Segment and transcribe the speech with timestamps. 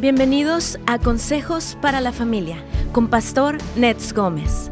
[0.00, 4.70] Bienvenidos a Consejos para la Familia con Pastor Nets Gómez.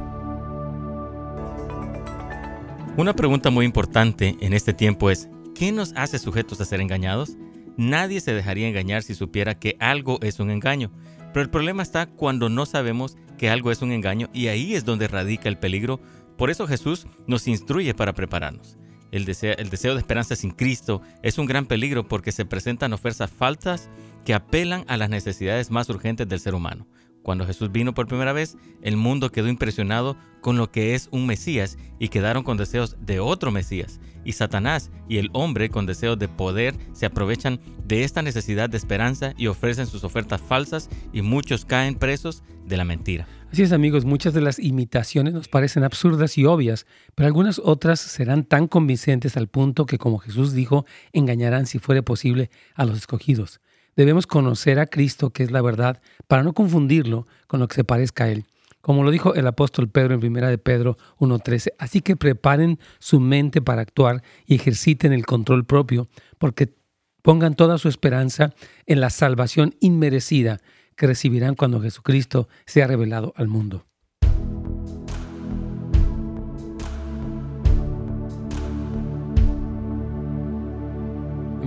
[2.97, 7.37] Una pregunta muy importante en este tiempo es, ¿qué nos hace sujetos a ser engañados?
[7.77, 10.93] Nadie se dejaría engañar si supiera que algo es un engaño,
[11.33, 14.85] pero el problema está cuando no sabemos que algo es un engaño y ahí es
[14.85, 15.99] donde radica el peligro.
[16.39, 18.79] Por eso Jesús nos instruye para prepararnos.
[19.13, 19.55] El deseo,
[19.95, 23.89] de esperanza sin Cristo es un gran peligro porque se presentan ofertas falsas
[24.25, 26.87] que apelan a las necesidades más urgentes del ser humano.
[27.27, 31.27] Cuando Jesús vino por primera vez, el mundo quedó impresionado con lo que es un
[31.27, 33.99] Mesías y quedaron con deseos de otro Mesías.
[34.25, 38.77] Y Satanás y el hombre con deseos de poder se aprovechan de esta necesidad de
[38.77, 43.27] esperanza y ofrecen sus ofertas falsas y muchos caen presos de la mentira.
[43.51, 46.87] Así es amigos, muchas de las imitaciones nos parecen absurdas y obvias,
[47.17, 52.05] pero algunas otras serán tan convincentes al punto que, como Jesús dijo, engañarán si fuere
[52.05, 53.61] posible a los escogidos.
[53.97, 57.85] Debemos conocer a Cristo, que es la verdad, para no confundirlo con lo que se
[57.85, 58.45] parezca a Él.
[58.83, 63.19] Como lo dijo el apóstol Pedro en primera de Pedro 1.13, así que preparen su
[63.19, 66.73] mente para actuar y ejerciten el control propio, porque
[67.23, 68.55] pongan toda su esperanza
[68.87, 70.61] en la salvación inmerecida
[70.95, 73.87] que recibirán cuando Jesucristo sea revelado al mundo.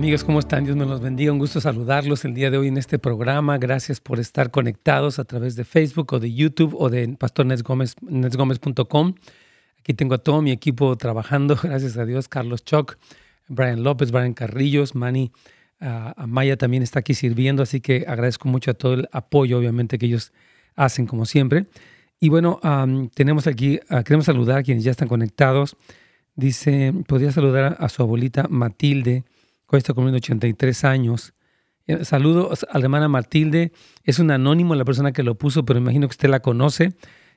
[0.00, 0.64] Amigos, ¿cómo están?
[0.64, 1.30] Dios me los bendiga.
[1.30, 3.58] Un gusto saludarlos el día de hoy en este programa.
[3.58, 9.14] Gracias por estar conectados a través de Facebook o de YouTube o de pastornesgomez.com.
[9.78, 12.96] Aquí tengo a todo mi equipo trabajando, gracias a Dios, Carlos Choc,
[13.48, 15.32] Brian López, Brian Carrillos, Manny
[16.16, 20.06] Maya también está aquí sirviendo, así que agradezco mucho a todo el apoyo, obviamente, que
[20.06, 20.32] ellos
[20.76, 21.66] hacen como siempre.
[22.18, 22.58] Y bueno,
[23.12, 25.76] tenemos aquí, uh, queremos saludar a quienes ya están conectados.
[26.36, 29.24] Dice, podría saludar a su abuelita Matilde,
[29.72, 31.32] Hoy está cumpliendo 83 años.
[31.86, 33.70] Eh, saludo a la hermana Matilde.
[34.02, 36.94] Es un anónimo la persona que lo puso, pero imagino que usted la conoce.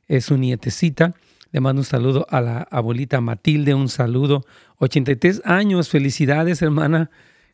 [0.08, 1.14] Es su nietecita.
[1.52, 3.76] Le mando un saludo a la abuelita Matilde.
[3.76, 4.46] Un saludo.
[4.80, 5.90] 83 años.
[5.90, 7.12] Felicidades, hermana.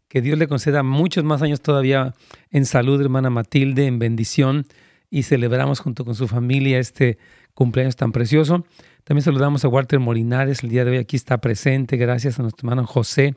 [0.08, 2.16] Que Dios le conceda muchos más años todavía
[2.50, 4.66] en salud, hermana Matilde, en bendición.
[5.10, 7.18] Y celebramos junto con su familia este
[7.54, 8.66] cumpleaños tan precioso.
[9.04, 10.64] También saludamos a Walter Molinares.
[10.64, 11.98] El día de hoy aquí está presente.
[11.98, 13.36] Gracias a nuestro hermano José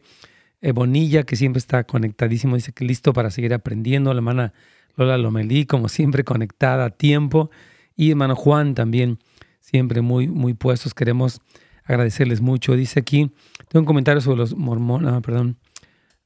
[0.71, 4.13] Bonilla, que siempre está conectadísimo, dice que listo para seguir aprendiendo.
[4.13, 4.53] La hermana
[4.97, 7.51] Lola Lomelí, como siempre, conectada a tiempo.
[7.97, 9.19] Y hermano Juan también,
[9.61, 10.95] siempre muy, muy puestos.
[10.95, 11.41] Queremos
[11.85, 12.77] agradecerles mucho.
[12.77, 13.33] Dice aquí,
[13.69, 15.59] tengo un comentario sobre los mormones, ah, perdón.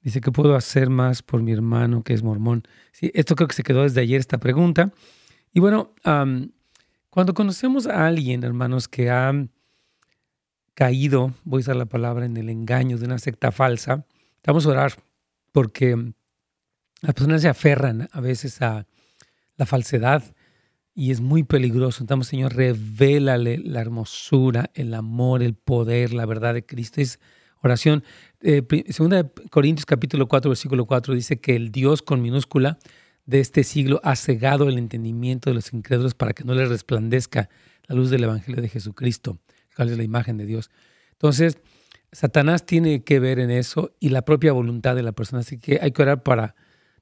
[0.02, 2.62] Dice que puedo hacer más por mi hermano que es mormón.
[2.92, 4.92] Sí, esto creo que se quedó desde ayer esta pregunta.
[5.52, 5.94] Y bueno,
[7.10, 9.32] cuando conocemos a alguien, hermanos, que ha
[10.74, 14.04] caído, voy a usar la palabra, en el engaño de una secta falsa,
[14.46, 14.92] Vamos a orar
[15.50, 15.96] porque
[17.00, 18.86] las personas se aferran a veces a
[19.56, 20.22] la falsedad
[20.94, 22.02] y es muy peligroso.
[22.02, 27.00] Entonces, Señor, revélale la hermosura, el amor, el poder, la verdad de Cristo.
[27.00, 27.18] Es
[27.60, 28.04] oración.
[28.40, 32.78] Eh, segunda de Corintios capítulo 4, versículo 4 dice que el Dios con minúscula
[33.24, 37.50] de este siglo ha cegado el entendimiento de los incrédulos para que no les resplandezca
[37.88, 39.40] la luz del Evangelio de Jesucristo,
[39.74, 40.70] cuál es la imagen de Dios.
[41.12, 41.58] Entonces,
[42.12, 45.40] Satanás tiene que ver en eso y la propia voluntad de la persona.
[45.40, 46.54] Así que hay que orar para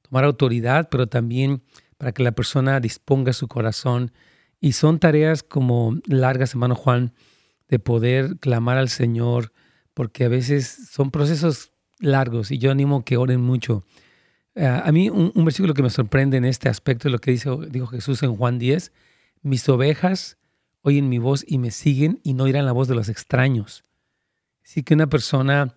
[0.02, 1.62] tomar autoridad, pero también
[1.98, 4.12] para que la persona disponga su corazón.
[4.60, 7.12] Y son tareas como largas, hermano Juan,
[7.68, 9.52] de poder clamar al Señor,
[9.94, 13.84] porque a veces son procesos largos y yo animo que oren mucho.
[14.54, 17.50] Eh, a mí un, versículo que me sorprende en este aspecto es lo que dice,
[17.70, 18.92] dijo Jesús en Juan 10,
[19.42, 20.38] mis ovejas
[20.82, 23.84] oyen mi voz y me siguen y no irán la voz de los extraños.
[24.64, 25.74] Sí que una persona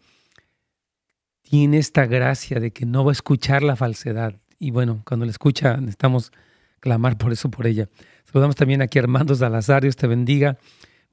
[1.41, 4.39] tiene esta gracia de que no va a escuchar la falsedad.
[4.59, 6.31] Y bueno, cuando la escucha necesitamos
[6.79, 7.89] clamar por eso, por ella.
[8.23, 10.57] Saludamos también aquí a Armando Salazar, Dios te bendiga.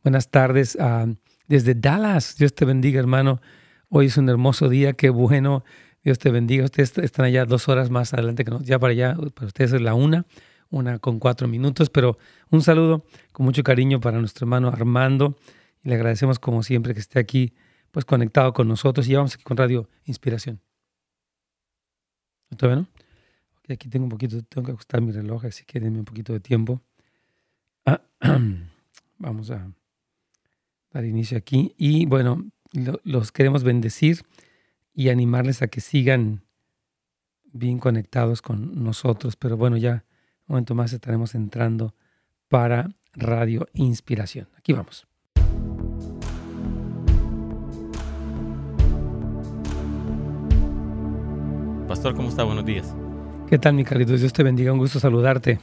[0.04, 1.06] Buenas tardes ah,
[1.48, 3.40] desde Dallas, Dios te bendiga hermano.
[3.88, 5.64] Hoy es un hermoso día, qué bueno,
[6.02, 6.64] Dios te bendiga.
[6.64, 9.80] Ustedes están allá dos horas más adelante que nosotros, ya para allá, para ustedes es
[9.80, 10.26] la una,
[10.70, 12.18] una con cuatro minutos, pero
[12.50, 15.36] un saludo con mucho cariño para nuestro hermano Armando
[15.82, 17.52] y le agradecemos como siempre que esté aquí
[17.94, 20.60] pues conectado con nosotros y vamos aquí con Radio Inspiración.
[22.56, 23.72] ¿Todavía no?
[23.72, 26.40] aquí tengo un poquito, tengo que ajustar mi reloj, así que denme un poquito de
[26.40, 26.82] tiempo.
[29.18, 29.70] vamos a
[30.90, 31.72] dar inicio aquí.
[31.78, 32.44] Y bueno,
[33.04, 34.22] los queremos bendecir
[34.92, 36.42] y animarles a que sigan
[37.44, 39.36] bien conectados con nosotros.
[39.36, 40.04] Pero bueno, ya
[40.48, 41.94] un momento más estaremos entrando
[42.48, 44.48] para Radio Inspiración.
[44.56, 45.06] Aquí vamos.
[51.94, 52.42] Pastor, ¿cómo está?
[52.42, 52.92] Buenos días.
[53.48, 54.18] ¿Qué tal, mi Carlitos?
[54.18, 55.60] Dios te bendiga, un gusto saludarte.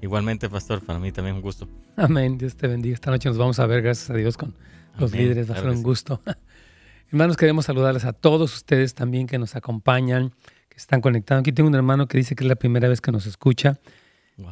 [0.00, 1.68] Igualmente, pastor, para mí también un gusto.
[1.94, 2.94] Amén, Dios te bendiga.
[2.94, 4.54] Esta noche nos vamos a ver, gracias a Dios, con
[4.98, 6.22] los líderes, va a ser un gusto.
[7.12, 10.32] Hermanos, queremos saludarles a todos ustedes también que nos acompañan,
[10.70, 11.42] que están conectados.
[11.42, 13.78] Aquí tengo un hermano que dice que es la primera vez que nos escucha.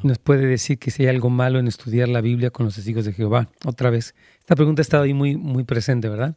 [0.03, 3.07] Nos puede decir que si hay algo malo en estudiar la Biblia con los testigos
[3.07, 3.49] de Jehová.
[3.65, 6.37] Otra vez, esta pregunta ha estado ahí muy, muy presente, ¿verdad?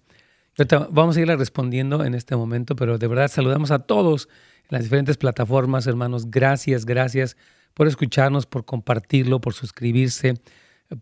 [0.92, 4.30] vamos a irla respondiendo en este momento, pero de verdad saludamos a todos
[4.70, 6.30] en las diferentes plataformas, hermanos.
[6.30, 7.38] Gracias, gracias
[7.74, 10.36] por escucharnos, por compartirlo, por suscribirse,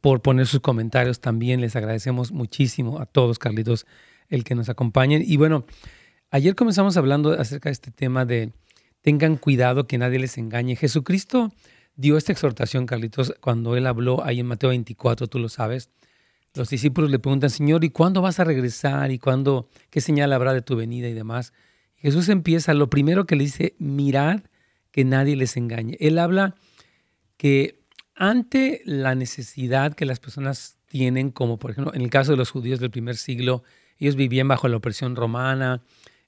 [0.01, 1.61] por poner sus comentarios también.
[1.61, 3.85] Les agradecemos muchísimo a todos, Carlitos,
[4.29, 5.23] el que nos acompañen.
[5.25, 5.65] Y bueno,
[6.31, 8.53] ayer comenzamos hablando acerca de este tema de
[9.01, 10.75] tengan cuidado que nadie les engañe.
[10.75, 11.51] Jesucristo
[11.95, 15.89] dio esta exhortación, Carlitos, cuando él habló ahí en Mateo 24, tú lo sabes.
[16.53, 19.11] Los discípulos le preguntan, Señor, ¿y cuándo vas a regresar?
[19.11, 21.53] ¿Y cuándo, qué señal habrá de tu venida y demás?
[22.01, 24.41] Jesús empieza, lo primero que le dice, mirad
[24.91, 25.97] que nadie les engañe.
[25.99, 26.55] Él habla
[27.37, 27.79] que
[28.15, 32.51] ante la necesidad que las personas tienen, como por ejemplo en el caso de los
[32.51, 33.63] judíos del primer siglo,
[33.97, 35.83] ellos vivían bajo la opresión romana,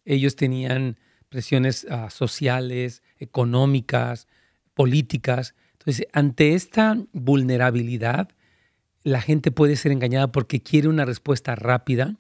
[0.06, 1.00] ellos tenían
[1.30, 4.28] presiones uh, sociales, económicas,
[4.76, 5.56] políticas.
[5.74, 8.30] Entonces, ante esta vulnerabilidad,
[9.04, 12.16] la gente puede ser engañada porque quiere una respuesta rápida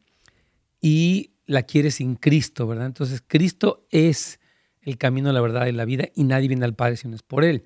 [0.81, 2.85] y la quiere sin Cristo, ¿verdad?
[2.85, 4.39] Entonces Cristo es
[4.81, 7.23] el camino, la verdad y la vida y nadie viene al Padre si no es
[7.23, 7.63] por Él.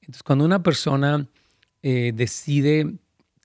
[0.00, 1.28] Entonces cuando una persona
[1.82, 2.94] eh, decide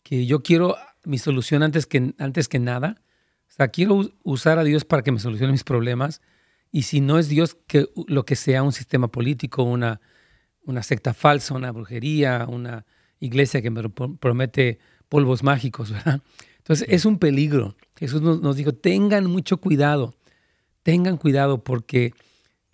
[0.04, 3.02] que yo quiero mi solución antes que, antes que nada,
[3.50, 6.22] o sea, quiero usar a Dios para que me solucione mis problemas
[6.72, 10.00] y si no es Dios, que lo que sea un sistema político, una,
[10.64, 12.86] una secta falsa, una brujería, una
[13.20, 14.80] iglesia que me promete
[15.10, 16.22] polvos mágicos, ¿verdad?
[16.72, 17.76] Entonces es un peligro.
[17.98, 20.16] Jesús nos, dijo, tengan mucho cuidado,
[20.84, 22.14] tengan cuidado porque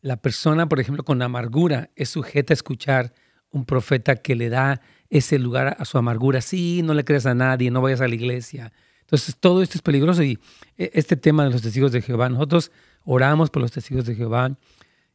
[0.02, 3.16] la persona, por ejemplo, con amargura es sujeta a escuchar
[3.50, 6.42] un profeta que le da ese lugar a su amargura.
[6.42, 8.72] Sí, no le creas a nadie, no vayas a la iglesia.
[9.02, 10.38] Entonces todo esto es peligroso y
[10.78, 12.72] e, este tema de los testigos de Jehová, nosotros
[13.04, 14.60] oramos por los testigos de Jehová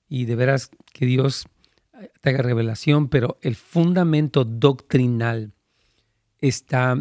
[0.08, 1.46] y de veras que Dios
[2.20, 5.52] te haga revelación, pero el fundamento doctrinal
[6.40, 7.00] está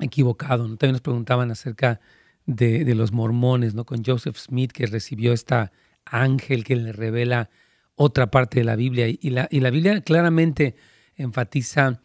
[0.00, 0.64] equivocado.
[0.76, 2.00] También nos preguntaban acerca
[2.46, 3.84] de, los mormones, ¿no?
[3.84, 5.72] Con Joseph Smith, que recibió esta
[6.04, 7.50] ángel que le revela
[7.94, 9.08] otra parte de la Biblia.
[9.08, 10.76] Y la, y la Biblia claramente
[11.16, 12.00] enfatiza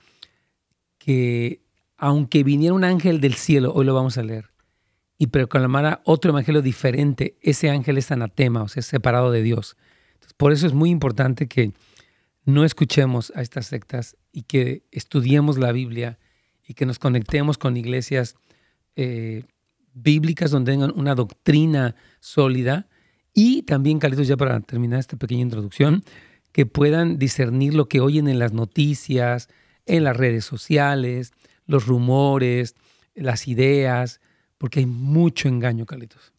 [0.98, 1.62] que
[1.98, 4.52] aunque viniera un ángel del cielo, hoy lo vamos a leer,
[5.18, 9.78] y proclamara otro evangelio diferente, ese ángel es anatema, o sea, separado de Dios.
[10.36, 11.72] por eso es muy importante que
[12.44, 16.20] no escuchemos a estas sectas y que estudiemos la Biblia
[16.74, 18.36] y que nos conectemos con iglesias
[18.96, 19.44] eh,
[19.94, 22.88] bíblicas donde tengan una doctrina sólida
[23.32, 26.04] y también, Carlitos, ya para terminar esta pequeña introducción,
[26.52, 29.50] que puedan discernir lo que oyen en las noticias,
[29.86, 31.32] en las redes sociales,
[31.68, 32.76] los rumores,
[33.14, 34.20] las ideas,
[34.58, 36.34] porque hay mucho engaño, Carlitos.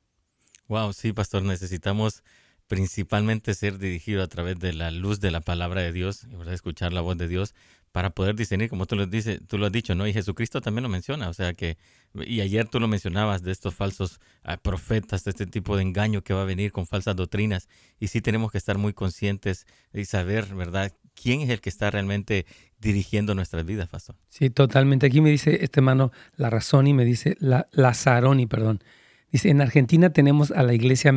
[0.66, 2.24] Wow, sí, pastor, necesitamos
[2.66, 6.54] principalmente ser dirigidos a través de la luz de la palabra de Dios, ¿verdad?
[6.54, 7.54] escuchar la voz de Dios
[7.94, 10.04] para poder discernir, como tú lo, dices, tú lo has dicho, ¿no?
[10.04, 11.78] Y Jesucristo también lo menciona, o sea que,
[12.26, 16.22] y ayer tú lo mencionabas, de estos falsos ah, profetas, de este tipo de engaño
[16.22, 17.68] que va a venir con falsas doctrinas,
[18.00, 21.88] y sí tenemos que estar muy conscientes y saber, ¿verdad?, quién es el que está
[21.88, 22.46] realmente
[22.80, 24.16] dirigiendo nuestras vidas, pastor.
[24.28, 25.06] Sí, totalmente.
[25.06, 28.82] Aquí me dice este hermano La Razón y me dice la, Lazaroni, perdón.
[29.30, 31.14] Dice, en Argentina tenemos a la iglesia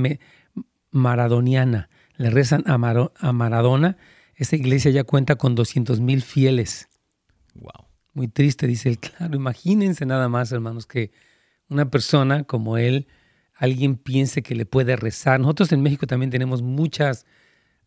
[0.91, 2.77] maradoniana, le rezan a
[3.33, 3.97] Maradona,
[4.37, 6.87] esa iglesia ya cuenta con 200 mil fieles.
[7.55, 7.87] Wow.
[8.13, 8.99] Muy triste, dice él.
[8.99, 11.11] Claro, imagínense nada más, hermanos, que
[11.69, 13.07] una persona como él,
[13.55, 15.39] alguien piense que le puede rezar.
[15.39, 17.25] Nosotros en México también tenemos muchas,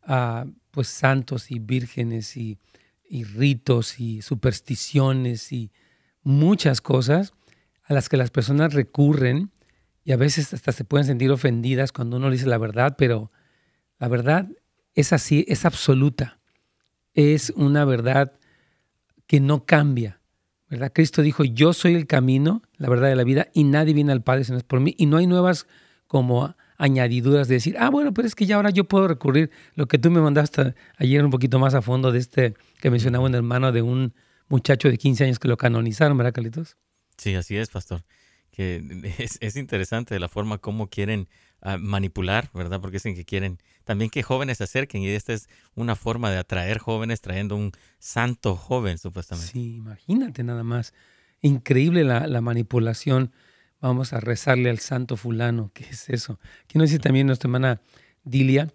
[0.08, 2.58] uh, pues, santos y vírgenes y,
[3.08, 5.70] y ritos y supersticiones y
[6.22, 7.32] muchas cosas
[7.84, 9.50] a las que las personas recurren
[10.04, 13.30] y a veces hasta se pueden sentir ofendidas cuando uno dice la verdad, pero
[13.98, 14.48] la verdad
[14.94, 16.39] es así, es absoluta
[17.14, 18.32] es una verdad
[19.26, 20.20] que no cambia.
[20.68, 20.92] ¿verdad?
[20.94, 24.22] Cristo dijo, yo soy el camino, la verdad de la vida, y nadie viene al
[24.22, 24.94] Padre si no es por mí.
[24.98, 25.66] Y no hay nuevas
[26.06, 29.86] como añadiduras de decir, ah, bueno, pero es que ya ahora yo puedo recurrir lo
[29.86, 33.34] que tú me mandaste ayer un poquito más a fondo de este que mencionaba un
[33.34, 34.14] hermano de un
[34.48, 36.76] muchacho de 15 años que lo canonizaron, ¿verdad, Calitos?
[37.18, 38.02] Sí, así es, pastor.
[38.50, 38.82] Que
[39.18, 41.28] es, es interesante la forma como quieren
[41.78, 42.80] manipular, ¿verdad?
[42.80, 43.58] Porque dicen que quieren
[43.90, 47.72] también que jóvenes se acerquen y esta es una forma de atraer jóvenes trayendo un
[47.98, 49.50] santo joven, supuestamente.
[49.50, 50.94] Sí, imagínate nada más.
[51.40, 53.32] Increíble la, manipulación.
[53.80, 55.72] Vamos a rezarle al santo fulano.
[55.74, 56.38] ¿Qué es eso?
[56.62, 57.80] Aquí nos dice también nuestra hermana
[58.22, 58.72] Dilia.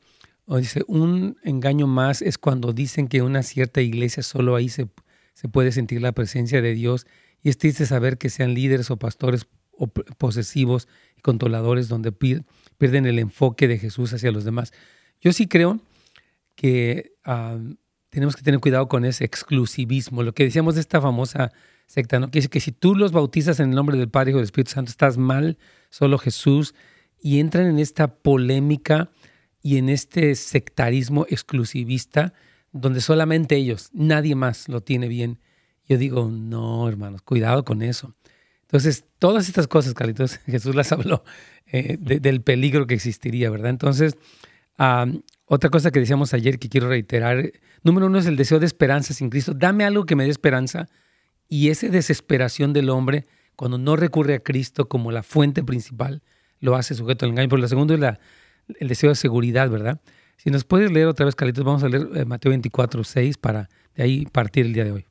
[0.48, 4.90] o dice, un engaño más es cuando dicen que una cierta iglesia solo ahí se,
[5.34, 7.08] se puede sentir la presencia de Dios
[7.42, 13.06] y es triste saber que sean líderes o pastores o posesivos y controladores donde pierden
[13.06, 14.74] el enfoque de Jesús hacia los demás.
[15.26, 15.80] Yo sí creo
[16.54, 17.14] que
[18.10, 21.52] tenemos que tener cuidado con ese exclusivismo, lo que decíamos de esta famosa
[21.88, 22.30] secta, ¿no?
[22.30, 24.70] que dice que si tú los bautizas en el nombre del Padre y del Espíritu
[24.70, 25.58] Santo, estás mal,
[25.90, 26.76] solo Jesús,
[27.20, 29.10] y entran en esta polémica
[29.64, 32.34] y en este sectarismo exclusivista
[32.72, 35.40] donde solamente ellos, nadie más lo tiene bien.
[35.88, 38.14] Yo digo, no, hermanos, cuidado con eso.
[38.62, 41.24] Entonces, todas estas cosas, Carlitos, Jesús las habló
[41.66, 43.72] eh, del peligro que existiría, ¿verdad?
[43.72, 44.18] Entonces,
[44.78, 47.52] otra cosa que decíamos ayer que quiero reiterar,
[47.84, 49.54] número uno es el deseo de esperanza sin Cristo.
[49.54, 50.88] Dame algo que me dé esperanza
[51.48, 56.22] y esa desesperación del hombre cuando no recurre a Cristo como la fuente principal,
[56.60, 57.50] lo hace sujeto al engaño.
[57.50, 58.20] Pero la segunda es la,
[58.80, 60.02] el deseo de seguridad, ¿verdad?
[60.38, 63.70] Si nos puedes leer otra vez, Carlitos, vamos a leer eh, Mateo 24, 6 para
[63.96, 65.06] de ahí partir el día de hoy.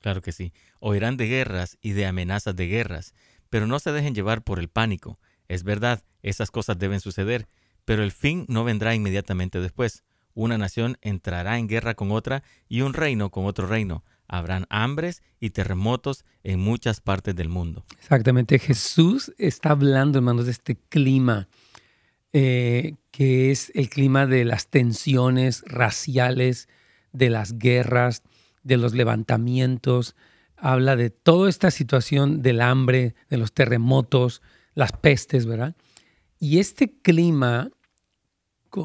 [0.00, 0.52] Claro que sí.
[0.80, 3.14] Oirán de guerras y de amenazas de guerras,
[3.50, 5.18] pero no se dejen llevar por el pánico.
[5.48, 7.46] Es verdad, esas cosas deben suceder,
[7.86, 10.04] pero el fin no vendrá inmediatamente después.
[10.34, 14.04] Una nación entrará en guerra con otra y un reino con otro reino.
[14.28, 17.86] Habrán hambres y terremotos en muchas partes del mundo.
[17.98, 18.58] Exactamente.
[18.58, 21.48] Jesús está hablando, hermanos, de este clima,
[22.34, 26.68] eh, que es el clima de las tensiones raciales,
[27.12, 28.22] de las guerras,
[28.62, 30.16] de los levantamientos.
[30.56, 34.42] Habla de toda esta situación del hambre, de los terremotos,
[34.74, 35.76] las pestes, ¿verdad?
[36.38, 37.70] Y este clima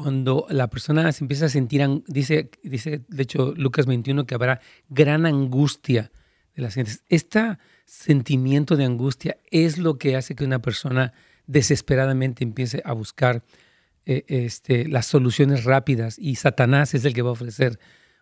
[0.00, 4.60] cuando la persona se empieza a sentir, dice, dice de hecho Lucas 21 que habrá
[4.88, 6.10] gran angustia
[6.54, 7.04] de las gentes.
[7.10, 11.12] Este sentimiento de angustia es lo que hace que una persona
[11.46, 13.44] desesperadamente empiece a buscar
[14.06, 17.78] eh, este, las soluciones rápidas y Satanás es el que va a ofrecer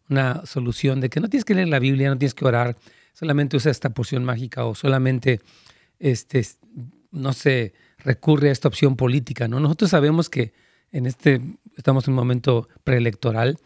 [0.09, 2.77] una solución de que no tienes que leer la Biblia, no tienes que orar,
[3.13, 5.41] solamente usa esta porción mágica o solamente,
[6.01, 6.45] este,
[7.13, 9.47] no sé, recurre a esta opción política.
[9.47, 9.61] ¿no?
[9.61, 10.53] Nosotros sabemos que
[10.93, 11.41] en este,
[11.77, 13.59] estamos en un momento preelectoral,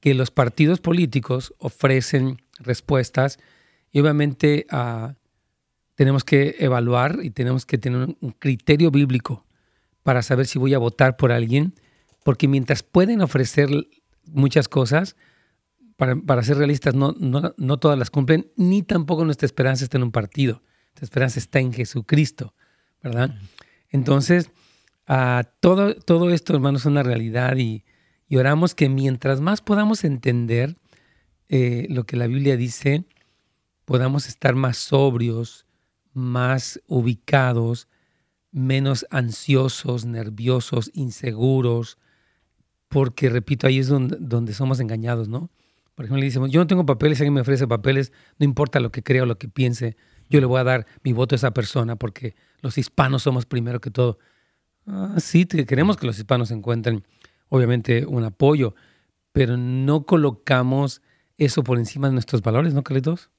[0.00, 3.38] que los partidos políticos ofrecen respuestas
[3.90, 5.14] y obviamente ah,
[5.94, 9.44] tenemos que evaluar y tenemos que tener un criterio bíblico
[10.02, 11.74] para saber si voy a votar por alguien,
[12.24, 13.68] porque mientras pueden ofrecer
[14.24, 15.16] muchas cosas,
[15.98, 20.04] para, ser realistas, no, no, no, todas las cumplen, ni tampoco nuestra esperanza está en
[20.04, 22.54] un partido, nuestra esperanza está en Jesucristo,
[23.02, 23.34] ¿verdad?
[23.90, 24.52] Entonces,
[25.60, 27.84] todo, todo esto, hermanos, es una realidad y,
[28.30, 30.76] oramos que mientras más podamos entender
[31.48, 33.04] eh, lo que la Biblia dice,
[33.86, 35.64] podamos estar más sobrios,
[36.12, 37.88] más ubicados,
[38.50, 41.96] menos ansiosos, nerviosos, inseguros,
[42.88, 45.50] porque, repito, ahí es donde, donde somos engañados, ¿no?
[45.94, 48.92] Por ejemplo, le decimos, yo no tengo papeles, alguien me ofrece papeles, no importa lo
[48.92, 49.96] que crea o lo que piense,
[50.28, 53.80] yo le voy a dar mi voto a esa persona porque los hispanos somos primero
[53.80, 54.18] que todo.
[54.90, 57.04] Ah, sí, queremos que los hispanos encuentren,
[57.50, 58.74] obviamente, un apoyo,
[59.32, 61.02] pero no colocamos
[61.36, 63.30] eso por encima de nuestros valores, ¿no, Carlitos?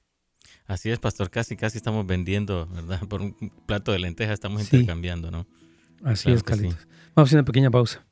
[0.67, 3.01] Así es, pastor, casi, casi estamos vendiendo, ¿verdad?
[3.07, 3.33] Por un
[3.65, 5.47] plato de lentejas estamos intercambiando, ¿no?
[6.03, 6.87] Así es, Carlitos.
[7.15, 8.05] Vamos a hacer una pequeña pausa.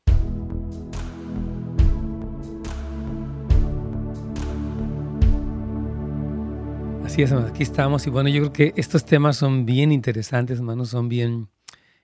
[7.06, 8.08] Así es, aquí estamos.
[8.08, 11.50] Y bueno, yo creo que estos temas son bien interesantes, hermanos, son bien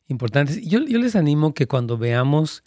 [0.07, 0.61] importantes.
[0.61, 2.63] Yo, yo les animo que cuando veamos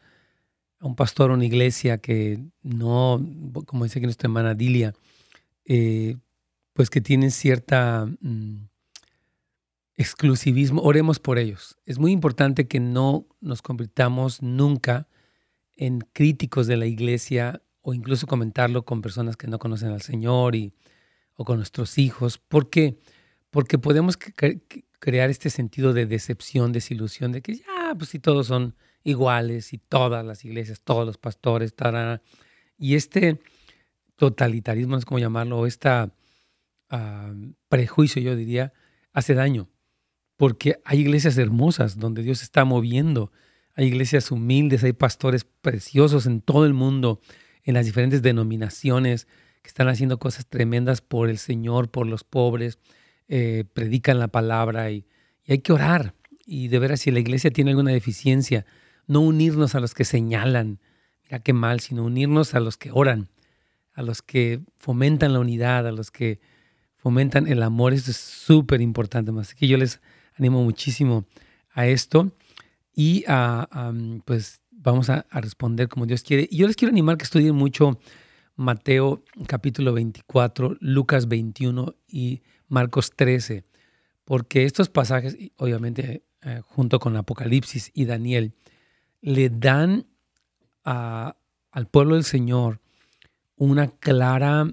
[0.79, 3.25] a un pastor o una iglesia que no,
[3.67, 4.95] como dice aquí nuestra hermana Dilia,
[5.65, 6.17] eh,
[6.73, 8.69] pues que tienen cierta mm,
[9.95, 11.79] exclusivismo, oremos por ellos.
[11.87, 15.09] Es muy importante que no nos convirtamos nunca
[15.77, 20.55] en críticos de la iglesia o incluso comentarlo con personas que no conocen al Señor
[20.55, 20.73] y,
[21.35, 22.39] o con nuestros hijos.
[22.39, 22.99] ¿Por qué?
[23.51, 24.19] Porque podemos
[24.99, 29.79] crear este sentido de decepción, desilusión, de que ya, pues si todos son iguales y
[29.79, 32.23] todas las iglesias, todos los pastores, tarara.
[32.79, 33.41] y este
[34.17, 35.91] totalitarismo, no sé cómo llamarlo, este
[37.69, 38.73] prejuicio, yo diría,
[39.13, 39.69] hace daño,
[40.37, 43.33] porque hay iglesias hermosas donde Dios está moviendo,
[43.75, 47.21] hay iglesias humildes, hay pastores preciosos en todo el mundo,
[47.63, 49.27] en las diferentes denominaciones,
[49.63, 52.79] que están haciendo cosas tremendas por el Señor, por los pobres,
[53.29, 55.07] eh, predican la palabra y,
[55.49, 56.15] hay que orar.
[56.45, 58.67] Y de veras, si la iglesia tiene alguna deficiencia,
[59.07, 60.81] no unirnos a los que señalan,
[61.25, 63.29] mira qué mal, sino unirnos a los que oran,
[63.95, 66.41] a los que fomentan la unidad, a los que
[66.97, 67.93] fomentan el amor.
[67.93, 69.33] Esto es súper importante.
[69.39, 70.01] Así que yo les
[70.35, 71.27] animo muchísimo
[71.73, 72.33] a esto
[72.93, 73.93] y a,
[74.25, 76.49] pues vamos a, responder como Dios quiere.
[76.51, 77.99] Y yo les quiero animar que estudien mucho
[78.57, 83.65] Mateo capítulo 24, Lucas 21 y Marcos 13,
[84.25, 88.53] porque estos pasajes, obviamente eh, junto con Apocalipsis y Daniel,
[89.21, 90.07] le dan
[90.85, 92.81] al pueblo del Señor
[93.57, 94.73] una clara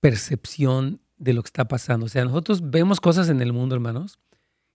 [0.00, 2.06] percepción de lo que está pasando.
[2.06, 4.18] O sea, nosotros vemos cosas en el mundo, hermanos.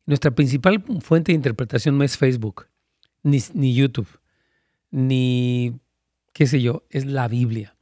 [0.06, 2.68] Nuestra principal fuente de interpretación no es Facebook,
[3.22, 4.08] ni, ni YouTube,
[4.90, 5.80] ni
[6.34, 7.76] qué sé yo, es la Biblia.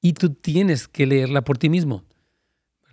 [0.00, 2.04] Y tú tienes que leerla por ti mismo.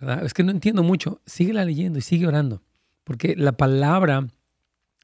[0.00, 1.20] Es que no entiendo mucho.
[1.26, 2.62] Síguela leyendo y sigue orando.
[3.04, 4.28] Porque la palabra,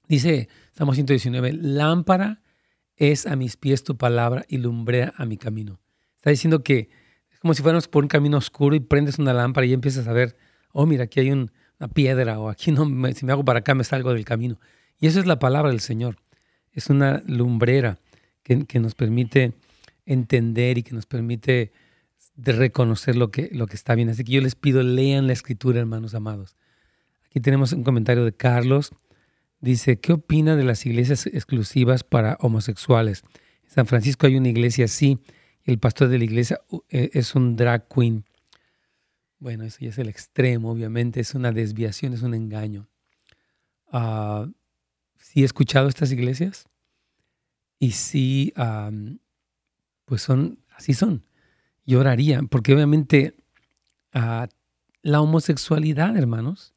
[0.08, 2.42] dice Estamos 119, lámpara
[2.96, 5.80] es a mis pies tu palabra y lumbrera a mi camino.
[6.16, 6.90] Está diciendo que
[7.30, 10.12] es como si fuéramos por un camino oscuro y prendes una lámpara y empiezas a
[10.12, 10.36] ver,
[10.72, 11.48] oh, mira, aquí hay una
[11.94, 12.84] piedra o aquí no,
[13.14, 14.60] si me hago para acá me salgo del camino.
[15.00, 16.18] Y eso es la palabra del Señor.
[16.72, 17.98] Es una lumbrera
[18.42, 19.54] que nos permite
[20.04, 21.72] entender y que nos permite
[22.36, 24.08] de reconocer lo que, lo que está bien.
[24.08, 26.56] Así que yo les pido, lean la escritura, hermanos amados.
[27.26, 28.92] Aquí tenemos un comentario de Carlos.
[29.60, 33.24] Dice, ¿qué opina de las iglesias exclusivas para homosexuales?
[33.64, 35.18] En San Francisco hay una iglesia así
[35.66, 38.24] el pastor de la iglesia e, es un drag queen.
[39.38, 42.88] Bueno, eso ya es el extremo, obviamente, es una desviación, es un engaño.
[43.92, 44.52] Uh,
[45.18, 46.66] sí he escuchado estas iglesias
[47.78, 48.54] y sí,
[50.06, 51.24] pues son, así son.
[51.86, 53.36] Yo oraría, porque obviamente
[54.12, 54.48] ah,
[55.02, 56.74] la homosexualidad, hermanos,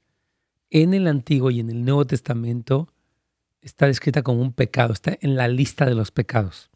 [0.69, 2.93] en el Antiguo y en el Nuevo Testamento
[3.61, 6.69] está descrita como un pecado, está en la lista de los pecados.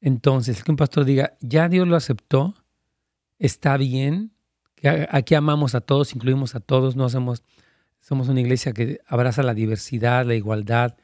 [0.00, 2.54] Entonces, que un pastor diga, ya Dios lo aceptó,
[3.38, 4.32] está bien,
[4.74, 7.44] que aquí amamos a todos, incluimos a todos, no hacemos,
[8.00, 10.96] somos una iglesia que abraza la diversidad, la igualdad.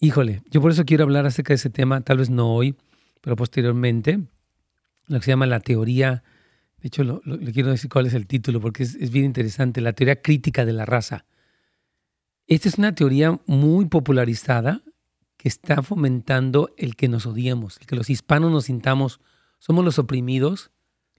[0.00, 2.76] Híjole, yo por eso quiero hablar acerca de ese tema, tal vez no hoy,
[3.20, 4.20] pero posteriormente,
[5.08, 6.22] lo que se llama la teoría,
[6.80, 9.92] de hecho le quiero decir cuál es el título porque es, es bien interesante, la
[9.92, 11.24] teoría crítica de la raza.
[12.46, 14.82] Esta es una teoría muy popularizada
[15.36, 19.20] que está fomentando el que nos odiemos, el que los hispanos nos sintamos,
[19.58, 20.70] somos los oprimidos,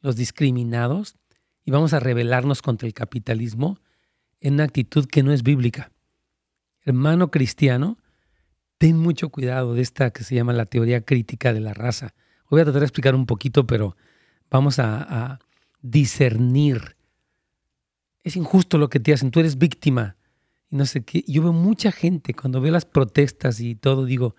[0.02, 1.16] los discriminados,
[1.64, 3.80] y vamos a rebelarnos contra el capitalismo
[4.40, 5.92] en una actitud que no es bíblica.
[6.82, 7.98] Hermano cristiano,
[8.78, 12.16] ten mucho cuidado de esta que se llama la teoría crítica de la raza.
[12.50, 13.96] Voy a tratar de explicar un poquito, pero
[14.50, 15.40] vamos a,
[15.82, 16.98] discernir.
[18.22, 20.18] Es injusto lo que te hacen, tú eres víctima
[20.70, 21.24] y no sé qué.
[21.26, 24.36] Yo veo mucha gente, cuando veo las protestas y todo, digo,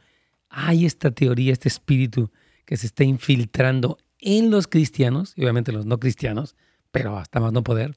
[0.51, 2.31] hay esta teoría, este espíritu
[2.67, 6.57] que se está infiltrando en los cristianos, y obviamente los no cristianos,
[6.91, 7.97] pero hasta más no poder,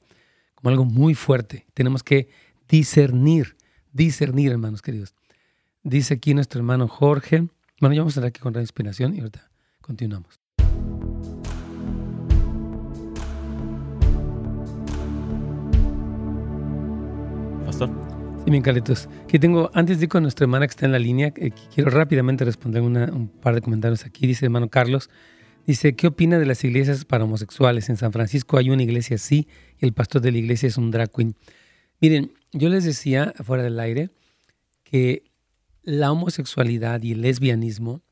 [0.54, 1.66] como algo muy fuerte.
[1.74, 2.30] Tenemos que
[2.66, 3.58] discernir,
[3.92, 5.14] discernir, hermanos queridos.
[5.82, 7.46] Dice aquí nuestro hermano Jorge.
[7.78, 9.50] Bueno, ya vamos a estar aquí con la inspiración y ahorita
[9.84, 10.40] continuamos.
[17.66, 17.90] Pastor.
[18.44, 19.08] Sí, bien, Carlitos.
[19.24, 21.90] Aquí tengo, antes de ir con nuestra hermana que está en la línea, eh, quiero
[21.90, 24.26] rápidamente responder un par de comentarios aquí.
[24.26, 25.10] Dice hermano Carlos,
[25.66, 27.88] dice, ¿qué opina de las iglesias para homosexuales?
[27.88, 30.90] En San Francisco hay una iglesia así y el pastor de la iglesia es un
[30.90, 31.36] drag queen.
[32.00, 34.10] Miren, yo les decía fuera del aire
[34.82, 35.24] que
[35.82, 38.02] la homosexualidad y el lesbianismo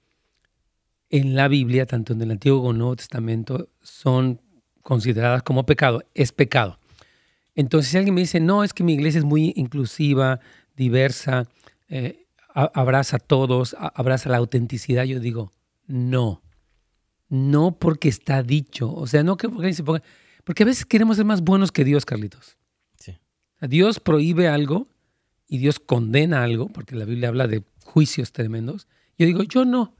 [1.13, 4.41] en la Biblia, tanto en el Antiguo como en el Nuevo Testamento, son
[4.83, 6.03] consideradas como pecado.
[6.15, 6.79] Es pecado.
[7.55, 10.41] Entonces, si alguien me dice, no, es que mi iglesia es muy inclusiva,
[10.75, 11.47] diversa,
[11.89, 15.53] eh, abraza a todos, abraza la autenticidad, yo digo,
[15.87, 16.43] no.
[17.29, 18.93] No porque está dicho.
[18.93, 20.03] O sea, no que porque se ponga.
[20.45, 22.57] Porque a veces queremos ser más buenos que Dios, Carlitos.
[22.97, 23.19] Sí.
[23.61, 24.89] Dios prohíbe algo
[25.47, 28.89] y Dios condena algo, porque la Biblia habla de juicios tremendos.
[29.19, 29.95] Yo digo, yo no.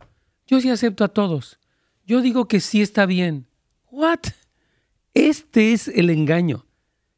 [0.53, 1.59] Yo sí acepto a todos.
[2.07, 3.47] Yo digo que sí está bien.
[3.91, 4.19] ¿What?
[5.15, 6.67] Este es el engaño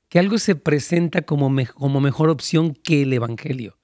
[0.08, 3.76] que algo se presenta como, como mejor opción que el Evangelio.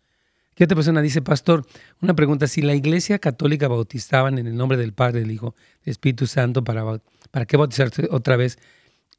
[0.54, 1.66] ¿Qué otra persona dice, pastor?
[2.00, 5.90] Una pregunta, si la iglesia católica bautizaban en el nombre del Padre, del Hijo, del
[5.90, 7.00] Espíritu Santo, ¿para,
[7.32, 8.56] para qué bautizarse otra vez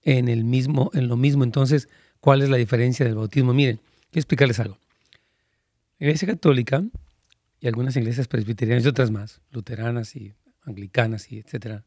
[0.04, 1.44] en, el mismo, en lo mismo?
[1.44, 1.90] Entonces,
[2.22, 3.54] ¿cuál es la diferencia del bautismo?
[3.54, 4.78] Miren, quiero explicarles algo.
[6.00, 6.86] La iglesia católica
[7.62, 11.86] y algunas iglesias presbiterianas y otras más, luteranas y anglicanas y etcétera,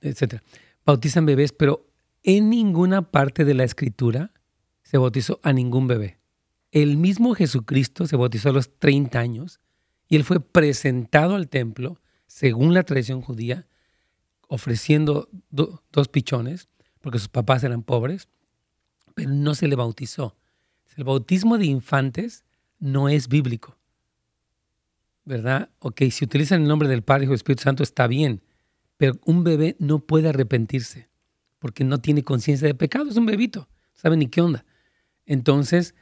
[0.00, 0.42] etcétera,
[0.84, 1.86] bautizan bebés, pero
[2.24, 4.32] en ninguna parte de la escritura
[4.82, 6.18] se bautizó a ningún bebé.
[6.72, 9.60] El mismo Jesucristo se bautizó a los 30 años
[10.08, 13.68] y él fue presentado al templo, según la tradición judía,
[14.48, 16.68] ofreciendo dos pichones,
[17.00, 18.28] porque sus papás eran pobres,
[19.14, 20.36] pero no se le bautizó.
[20.96, 22.44] El bautismo de infantes
[22.78, 23.76] no es bíblico.
[25.26, 25.68] ¿Verdad?
[25.80, 28.40] Ok, si utilizan el nombre del Padre, Hijo y Espíritu Santo está bien,
[28.96, 31.08] pero un bebé no puede arrepentirse
[31.58, 34.64] porque no tiene conciencia de pecado, es un bebito, sabe ni qué onda.
[35.26, 35.94] Entonces,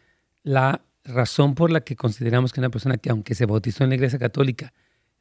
[0.43, 3.97] la razón por la que consideramos que una persona que aunque se bautizó en la
[3.97, 4.73] Iglesia Católica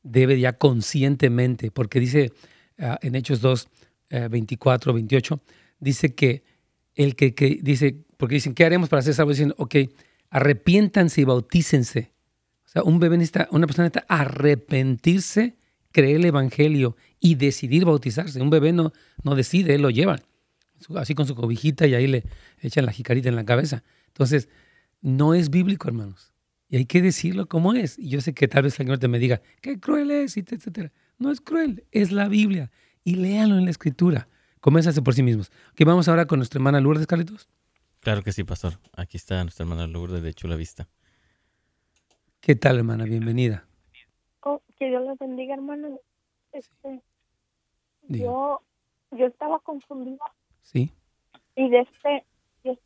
[0.04, 2.34] debe ya conscientemente, porque dice
[2.78, 3.70] ah, en Hechos 2,
[4.30, 5.40] 24, 28,
[5.80, 6.44] dice que
[6.94, 9.38] el que, que, dice, porque dicen, ¿qué haremos para ser salvos?
[9.38, 9.76] Dicen, ok,
[10.30, 12.13] arrepiéntanse y bautícense.
[12.74, 15.56] Sea, un bebé necesita, una persona necesita arrepentirse,
[15.92, 18.42] creer el Evangelio y decidir bautizarse.
[18.42, 18.92] Un bebé no,
[19.24, 20.20] no decide, él lo lleva,
[20.96, 22.24] así con su cobijita y ahí le
[22.62, 23.84] echan la jicarita en la cabeza.
[24.08, 24.50] Entonces,
[25.02, 26.34] no es bíblico, hermanos.
[26.68, 28.00] Y hay que decirlo como es.
[28.00, 30.92] Y yo sé que tal vez el Señor te me diga, qué cruel es, etcétera.
[31.20, 32.72] No es cruel, es la Biblia.
[33.04, 34.28] Y léanlo en la Escritura.
[34.62, 35.52] Comiénzase por sí mismos.
[35.74, 37.48] Ok, vamos ahora con nuestra hermana Lourdes, Carlitos.
[38.00, 38.80] Claro que sí, pastor.
[38.96, 40.88] Aquí está nuestra hermana Lourdes de Chula Vista.
[42.46, 43.06] ¿Qué tal, hermana?
[43.06, 43.64] Bienvenida.
[44.42, 45.98] Oh, que Dios la bendiga, hermano.
[46.52, 47.02] Este,
[48.10, 48.62] yo,
[49.12, 50.26] yo estaba confundida.
[50.62, 50.92] Sí.
[51.56, 52.26] Y de este,
[52.66, 52.78] yo,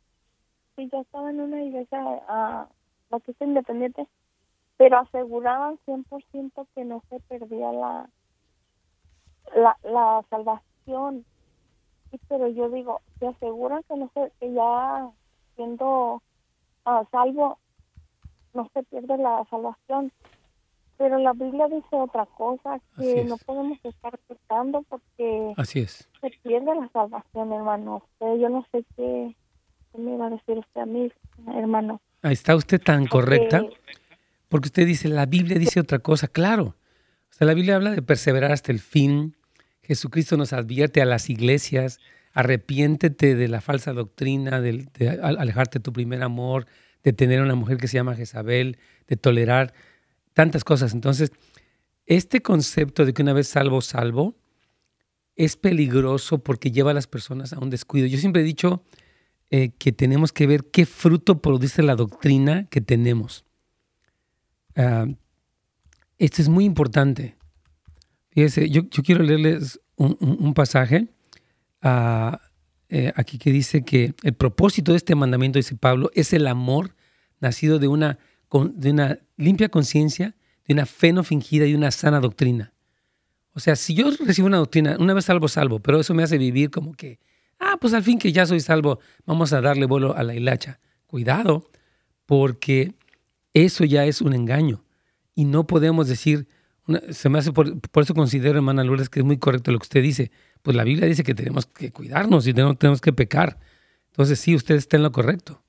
[0.76, 2.72] yo estaba en una iglesia uh,
[3.10, 4.06] Bautista Independiente,
[4.76, 8.08] pero aseguraban 100% que no se perdía la,
[9.56, 11.24] la, la salvación.
[12.12, 15.10] Y, pero yo digo, se aseguran que no se, que ya
[15.56, 16.22] siendo
[16.86, 17.58] uh, salvo
[18.54, 20.12] no se pierde la salvación.
[20.96, 26.08] Pero la Biblia dice otra cosa, que no podemos estar pecando porque Así es.
[26.20, 28.02] se pierde la salvación, hermano.
[28.20, 29.36] yo no sé qué,
[29.92, 31.12] qué me iba a decir usted a mí,
[31.54, 32.00] hermano.
[32.22, 33.64] Está usted tan correcta,
[34.48, 36.74] porque usted dice, la Biblia dice otra cosa, claro.
[37.30, 39.36] O sea, la Biblia habla de perseverar hasta el fin.
[39.82, 42.00] Jesucristo nos advierte a las iglesias,
[42.32, 46.66] arrepiéntete de la falsa doctrina, de, de alejarte de tu primer amor,
[47.02, 49.72] de tener una mujer que se llama Jezabel, de tolerar
[50.34, 50.94] tantas cosas.
[50.94, 51.32] Entonces,
[52.06, 54.36] este concepto de que una vez salvo, salvo,
[55.36, 58.06] es peligroso porque lleva a las personas a un descuido.
[58.06, 58.82] Yo siempre he dicho,
[59.50, 63.46] eh, que tenemos que ver qué fruto produce la doctrina que tenemos.
[64.76, 65.06] Ah,
[66.18, 67.36] esto es muy importante.
[68.30, 71.08] Fíjese, yo, quiero leerles un, pasaje
[71.80, 72.40] ah,
[72.88, 76.94] eh, aquí que dice que el propósito de este mandamiento, dice Pablo, es el amor
[77.40, 78.18] nacido de una,
[78.50, 80.34] de una limpia conciencia,
[80.66, 82.72] de una fe no fingida y una sana doctrina.
[83.52, 86.38] O sea, si yo recibo una doctrina, una vez salvo, salvo, pero eso me hace
[86.38, 87.18] vivir como que
[87.58, 90.80] Ah, pues al fin que ya soy salvo, vamos a darle vuelo a la hilacha.
[91.06, 91.70] Cuidado,
[92.26, 92.94] porque
[93.52, 94.84] eso ya es un engaño.
[95.34, 96.46] Y no podemos decir,
[97.10, 100.02] se me hace por, eso considero, hermana Lourdes, que es muy correcto lo que usted
[100.02, 100.30] dice.
[100.68, 103.56] Pues la Biblia dice que tenemos que cuidarnos y tenemos, tenemos que pecar.
[104.08, 105.62] Entonces sí, usted está en lo correcto.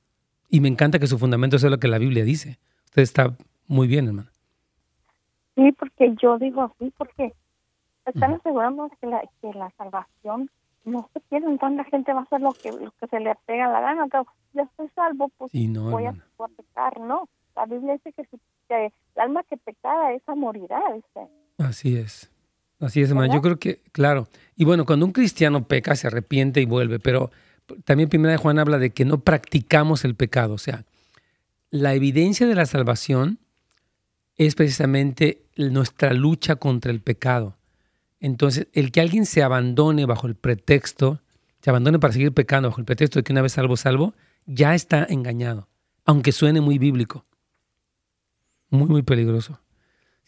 [0.50, 2.60] Y me encanta que su fundamento sea lo que la Biblia dice.
[2.84, 4.30] Usted está muy bien, hermana.
[5.56, 7.34] Sí, porque yo digo así, porque
[8.08, 10.52] están asegurando que la, que la salvación
[10.84, 13.72] no se pierden, tanta gente va a hacer lo que, lo que se le pega
[13.72, 16.14] la gana, pero ya estoy salvo, pues voy, a,
[16.58, 17.30] pecar, no.
[17.56, 18.28] La Biblia dice que,
[18.68, 20.82] el alma que pecada, esa morirá,
[21.58, 22.30] Así es.
[22.80, 23.34] Así es, hermano.
[23.34, 24.28] Yo creo que, claro.
[24.56, 27.32] Y bueno, cuando un cristiano peca, se arrepiente y vuelve, pero
[27.84, 30.54] también Primera de Juan habla de que no practicamos el pecado.
[30.54, 30.86] O sea,
[31.70, 33.40] la evidencia de la salvación
[34.38, 37.58] es precisamente nuestra lucha contra el pecado.
[38.22, 41.22] Entonces, el que alguien se abandone bajo el pretexto,
[41.62, 44.14] se abandone para seguir pecando bajo el pretexto de que una vez salvo, salvo,
[44.46, 45.68] ya está engañado,
[46.06, 47.26] aunque suene muy bíblico.
[48.70, 49.60] Muy, muy peligroso.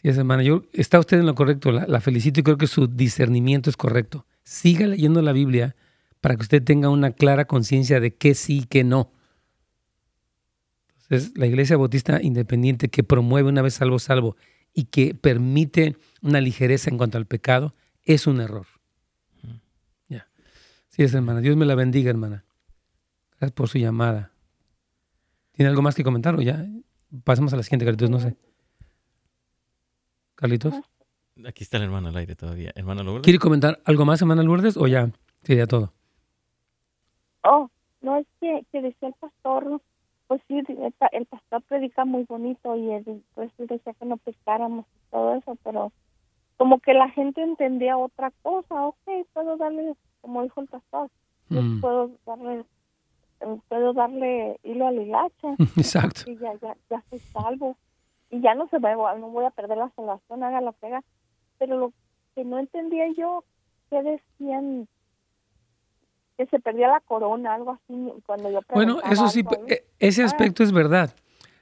[0.01, 0.43] Sí, hermana.
[0.43, 3.77] Yo, está usted en lo correcto, la, la felicito y creo que su discernimiento es
[3.77, 4.25] correcto.
[4.43, 5.75] Siga leyendo la Biblia
[6.21, 9.11] para que usted tenga una clara conciencia de qué sí y qué no.
[11.03, 14.37] Entonces, la Iglesia Bautista Independiente que promueve una vez salvo, salvo
[14.73, 18.67] y que permite una ligereza en cuanto al pecado, es un error.
[20.07, 20.29] Ya.
[20.89, 21.41] Sí, es hermana.
[21.41, 22.45] Dios me la bendiga, hermana.
[23.31, 24.31] Gracias por su llamada.
[25.51, 26.65] ¿Tiene algo más que comentar o ya?
[27.23, 28.37] Pasamos a la siguiente, Carlitos, no sé.
[30.41, 30.73] Carlitos.
[31.45, 32.71] Aquí está la hermana al aire todavía.
[32.75, 33.21] Hermana Lourdes.
[33.21, 35.11] ¿Quiere comentar algo más, hermana Lourdes, o ya
[35.43, 35.93] sería todo?
[37.43, 37.69] Oh,
[38.01, 39.81] no, es que, que decía el pastor,
[40.25, 45.11] pues sí, el, pastor predica muy bonito y él, pues decía que no pescáramos y
[45.11, 45.93] todo eso, pero
[46.57, 51.09] como que la gente entendía otra cosa, ok, puedo darle, como dijo el pastor,
[51.49, 51.81] mm.
[51.81, 52.65] puedo darle
[53.67, 55.55] puedo darle hilo a la hilacha.
[55.77, 56.29] Exacto.
[56.29, 57.77] Y ya, ya, ya estoy salvo.
[58.31, 61.03] Y ya no se va, no voy a perder la salvación, haga la pega.
[61.59, 61.93] Pero lo
[62.33, 63.43] que no entendía yo,
[63.89, 64.87] que decían
[66.37, 70.25] que se perdía la corona, algo así, cuando yo Bueno, eso sí, e, ese ah.
[70.25, 71.13] aspecto es verdad.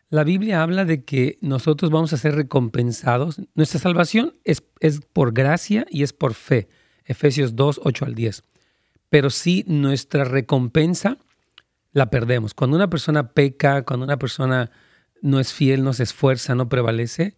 [0.09, 3.41] La Biblia habla de que nosotros vamos a ser recompensados.
[3.55, 6.69] Nuestra salvación es, es por gracia y es por fe.
[7.05, 8.43] Efesios 2, 8 al 10.
[9.09, 11.17] Pero sí, nuestra recompensa
[11.91, 12.53] la perdemos.
[12.53, 14.71] Cuando una persona peca, cuando una persona
[15.21, 17.35] no es fiel, no se esfuerza, no prevalece,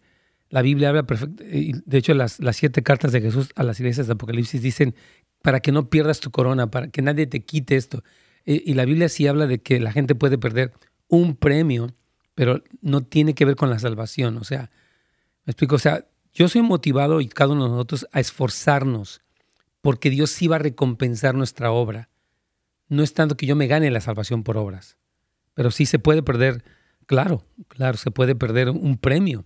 [0.48, 1.42] la Biblia habla perfecto.
[1.42, 4.94] De hecho, las, las siete cartas de Jesús a las iglesias de Apocalipsis dicen,
[5.40, 8.04] para que no pierdas tu corona, para que nadie te quite esto.
[8.44, 10.72] Y la Biblia sí habla de que la gente puede perder
[11.08, 11.94] un premio,
[12.34, 14.36] pero no tiene que ver con la salvación.
[14.36, 14.70] O sea,
[15.44, 19.22] me explico, o sea, yo soy motivado y cada uno de nosotros a esforzarnos
[19.80, 22.08] porque Dios sí va a recompensar nuestra obra.
[22.88, 24.96] No es tanto que yo me gane la salvación por obras,
[25.54, 26.64] pero sí se puede perder,
[27.06, 29.44] claro, claro, se puede perder un premio,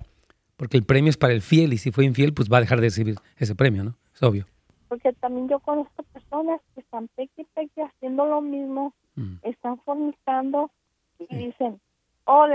[0.57, 2.81] porque el premio es para el fiel y si fue infiel, pues va a dejar
[2.81, 3.97] de recibir ese premio, ¿no?
[4.15, 4.47] Es obvio.
[4.89, 9.37] Porque también yo conozco personas que están peque peque haciendo lo mismo, mm.
[9.43, 10.71] están fornicando
[11.19, 11.81] y dicen,
[12.27, 12.47] oh,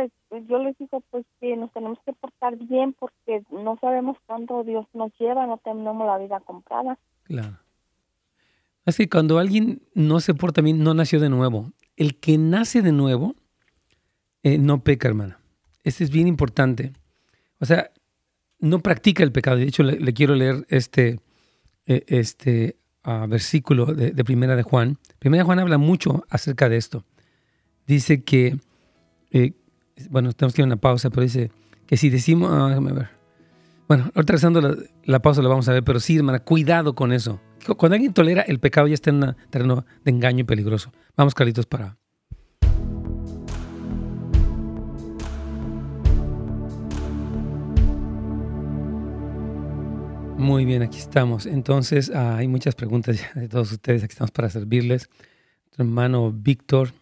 [0.48, 4.86] yo les digo pues que nos tenemos que portar bien porque no sabemos cuánto Dios
[4.94, 6.98] nos lleva, no tenemos la vida comprada.
[7.24, 7.58] Claro.
[8.86, 11.72] Así que cuando alguien no se porta bien, no nació de nuevo.
[11.98, 13.36] El que nace de nuevo
[14.44, 15.40] eh, no peca, hermana.
[15.84, 16.94] Este es bien importante.
[17.60, 17.92] O sea,
[18.60, 19.58] no practica el pecado.
[19.58, 21.20] De hecho, le, quiero leer este,
[21.86, 24.98] eh, este ah, versículo de, Primera de Juan.
[25.20, 27.06] Primera de Juan habla mucho acerca de esto.
[27.86, 28.58] Dice que,
[29.32, 29.54] eh,
[30.10, 31.52] bueno, tenemos que ir a una pausa, pero dice
[31.88, 33.10] que si decimos, ah, déjame ver.
[33.88, 37.12] Bueno, ahorita rezando la, la pausa lo vamos a ver, pero sí, hermana, cuidado con
[37.12, 37.42] eso.
[37.78, 40.92] Cuando alguien tolera el pecado ya está en un terreno de engaño peligroso.
[41.16, 42.01] Vamos, Carlitos, para...
[50.42, 51.46] Muy bien, aquí estamos.
[51.46, 54.04] Entonces, ah, hay muchas preguntas de todos ustedes.
[54.04, 55.08] Aquí estamos para servirles.
[55.66, 56.94] Nuestro hermano Víctor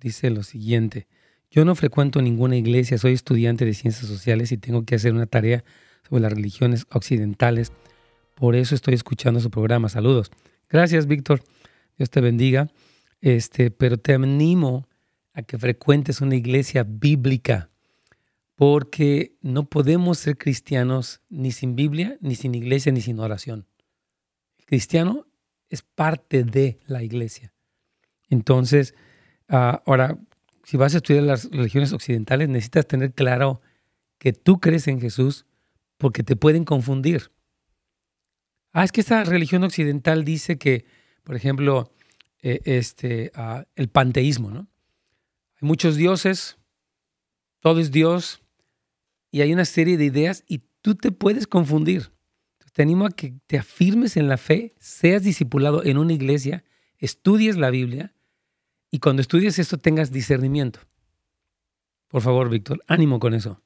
[0.00, 1.08] dice lo siguiente.
[1.50, 5.26] Yo no frecuento ninguna iglesia, soy estudiante de ciencias sociales y tengo que hacer una
[5.26, 5.64] tarea
[6.08, 7.72] sobre las religiones occidentales.
[8.36, 9.88] Por eso estoy escuchando su programa.
[9.88, 10.30] Saludos.
[10.70, 11.42] Gracias, Víctor.
[11.98, 12.68] Dios te bendiga.
[13.20, 14.86] Este, pero te animo
[15.32, 17.70] a que frecuentes una iglesia bíblica,
[18.56, 23.66] porque no podemos ser cristianos ni sin Biblia, ni sin iglesia, ni sin oración.
[24.58, 25.26] El cristiano
[25.68, 27.52] es parte de la iglesia.
[28.30, 28.94] Entonces,
[29.48, 30.18] ah, ahora,
[30.64, 33.60] si vas a estudiar las religiones occidentales, necesitas tener claro
[34.18, 35.44] que tú crees en Jesús
[35.98, 37.30] porque te pueden confundir.
[38.72, 40.86] Ah, es que esta religión occidental dice que,
[41.24, 41.92] por ejemplo,
[42.42, 44.66] eh, este, ah, el panteísmo, ¿no?
[45.60, 46.58] Hay muchos dioses,
[47.60, 48.42] todo es Dios,
[49.30, 52.10] y hay una serie de ideas y tú te puedes confundir.
[52.76, 56.62] Te animo a que te afirmes en la fe, seas discipulado en una iglesia,
[56.98, 58.14] estudies la Biblia
[58.90, 60.80] y cuando estudies esto tengas discernimiento.
[62.08, 63.62] Por favor, Víctor, ánimo con eso.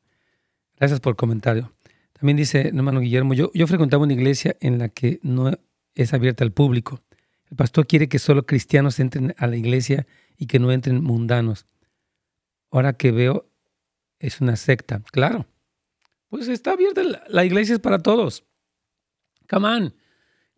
[0.76, 1.72] Gracias por el comentario.
[2.12, 5.58] También dice hermano Guillermo, yo, yo frecuentaba una iglesia en la que no
[5.96, 7.02] es abierta al público.
[7.50, 10.06] El pastor quiere que solo cristianos entren a la iglesia
[10.38, 11.66] y que no entren mundanos.
[12.70, 13.49] Ahora que veo,
[14.20, 15.02] es una secta.
[15.10, 15.46] Claro,
[16.28, 18.44] pues está abierta, la, iglesia es para todos.
[19.48, 19.94] Come on.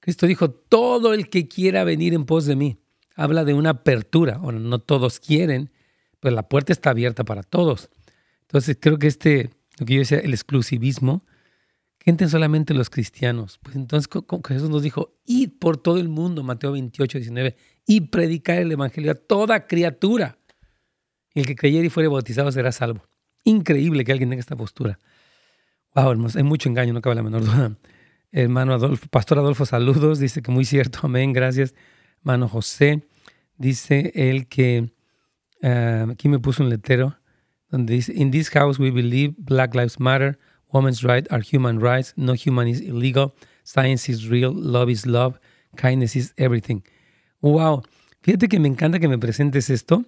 [0.01, 2.79] Cristo dijo, todo el que quiera venir en pos de mí.
[3.15, 4.37] Habla de una apertura.
[4.37, 5.71] Bueno, no todos quieren,
[6.21, 7.89] pero la puerta está abierta para todos.
[8.43, 11.25] Entonces creo que este, lo que yo decía, el exclusivismo,
[12.01, 13.59] gente solamente los cristianos.
[13.63, 14.11] Pues entonces
[14.47, 19.13] Jesús nos dijo, id por todo el mundo, Mateo 28, 19, y predicar el evangelio
[19.13, 20.37] a toda criatura.
[21.33, 23.07] El que creyere y fuere bautizado será salvo.
[23.45, 24.99] Increíble que alguien tenga esta postura.
[25.95, 27.77] Wow, hermanos, hay mucho engaño, no cabe la menor duda.
[28.31, 30.19] Hermano Adolfo, Pastor Adolfo, saludos.
[30.19, 31.75] Dice que muy cierto, amén, gracias.
[32.21, 33.03] Hermano José,
[33.59, 34.93] dice él que,
[35.63, 37.19] ah, aquí me puso un letrero
[37.69, 40.39] donde dice, In this house we believe Black Lives Matter.
[40.73, 42.15] Women's rights are human rights.
[42.17, 43.35] No human is illegal.
[43.65, 44.53] Science is real.
[44.55, 45.39] Love is love.
[45.77, 46.83] Kindness is everything.
[47.41, 47.83] Wow.
[48.23, 50.05] Fíjate que me encanta que me presentes esto.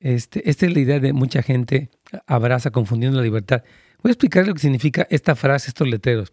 [0.00, 1.90] Este, esta es la idea de mucha gente
[2.26, 3.62] abraza confundiendo la libertad.
[4.02, 6.32] Voy a explicar lo que significa esta frase, estos letreros.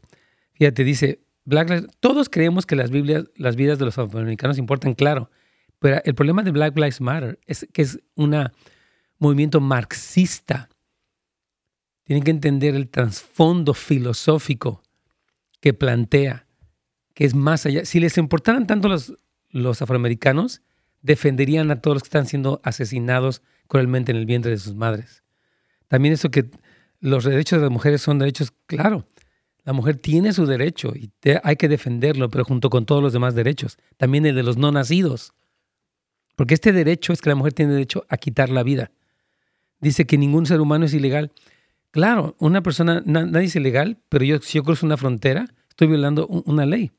[0.53, 4.93] Fíjate, dice, Black Lives, todos creemos que las, Biblias, las vidas de los afroamericanos importan,
[4.93, 5.29] claro,
[5.79, 8.49] pero el problema de Black Lives Matter es que es un
[9.19, 10.69] movimiento marxista
[12.05, 14.83] tienen que entender el trasfondo filosófico
[15.59, 16.47] que plantea,
[17.13, 17.83] que es más allá.
[17.83, 19.17] Si les importaran tanto los,
[19.49, 20.61] los afroamericanos,
[21.01, 25.23] defenderían a todos los que están siendo asesinados cruelmente en el vientre de sus madres.
[25.87, 26.45] También eso que
[26.99, 29.05] los derechos de las mujeres son derechos, claro,
[29.63, 31.11] la mujer tiene su derecho y
[31.43, 34.71] hay que defenderlo, pero junto con todos los demás derechos, también el de los no
[34.71, 35.33] nacidos.
[36.35, 38.91] Porque este derecho es que la mujer tiene derecho a quitar la vida.
[39.79, 41.31] dice que ningún ser humano es ilegal.
[41.91, 46.27] Claro, una persona, nadie es ilegal, pero yo, si yo cruzo una frontera, estoy violando
[46.27, 46.91] una ley.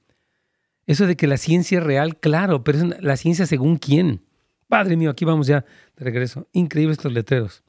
[0.87, 4.23] Eso de que la ciencia es real, claro, pero es la ciencia según quién.
[4.69, 5.65] Padre mío, aquí vamos ya
[5.97, 6.49] de regreso.
[6.53, 7.63] Increíbles estos letreros.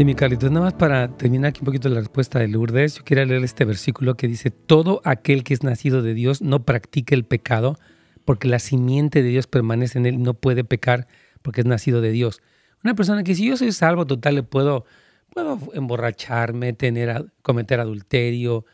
[0.00, 3.04] Sí, mi Carlitos, nada más para terminar aquí un poquito la respuesta de Lourdes, yo
[3.04, 7.14] quería leer este versículo que dice, todo aquel que es nacido de Dios no practica
[7.14, 7.78] el pecado,
[8.24, 11.06] porque la simiente de Dios permanece en él, no puede pecar
[11.42, 12.40] porque es nacido de Dios.
[12.82, 14.86] Una persona que si yo soy salvo total, le puedo,
[15.34, 18.64] puedo emborracharme, tener, cometer adulterio,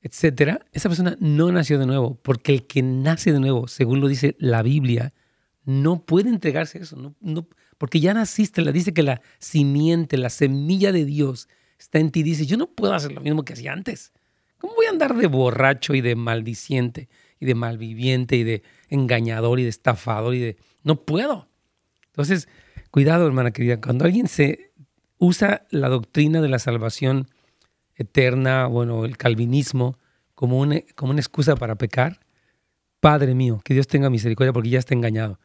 [0.00, 0.64] etcétera.
[0.72, 4.34] Esa persona no nació de nuevo, porque el que nace de nuevo, según lo dice
[4.38, 5.12] la Biblia,
[5.66, 10.16] no puede entregarse a eso, no, no, porque ya naciste, la dice que la simiente,
[10.16, 12.22] la semilla de Dios está en ti.
[12.22, 14.12] Dice, yo no puedo hacer lo mismo que hacía antes.
[14.58, 17.08] ¿Cómo voy a andar de borracho y de maldiciente?
[17.40, 20.56] y de malviviente y de engañador y de estafador y de...
[20.82, 21.48] No puedo.
[22.06, 22.48] Entonces,
[22.90, 24.72] cuidado, hermana querida, cuando alguien se
[25.18, 27.28] usa la doctrina de la salvación
[27.96, 29.98] eterna, bueno, el calvinismo,
[30.34, 32.20] como una, como una excusa para pecar,
[33.00, 35.38] Padre mío, que Dios tenga misericordia porque ya está engañado.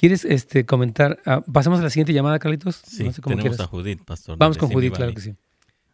[0.00, 1.18] ¿Quieres este, comentar?
[1.26, 2.76] Ah, ¿Pasamos a la siguiente llamada, Carlitos?
[2.76, 4.38] Sí, no sé cómo tenemos a Judith, pastor.
[4.38, 5.34] Vamos con Judith, claro que sí.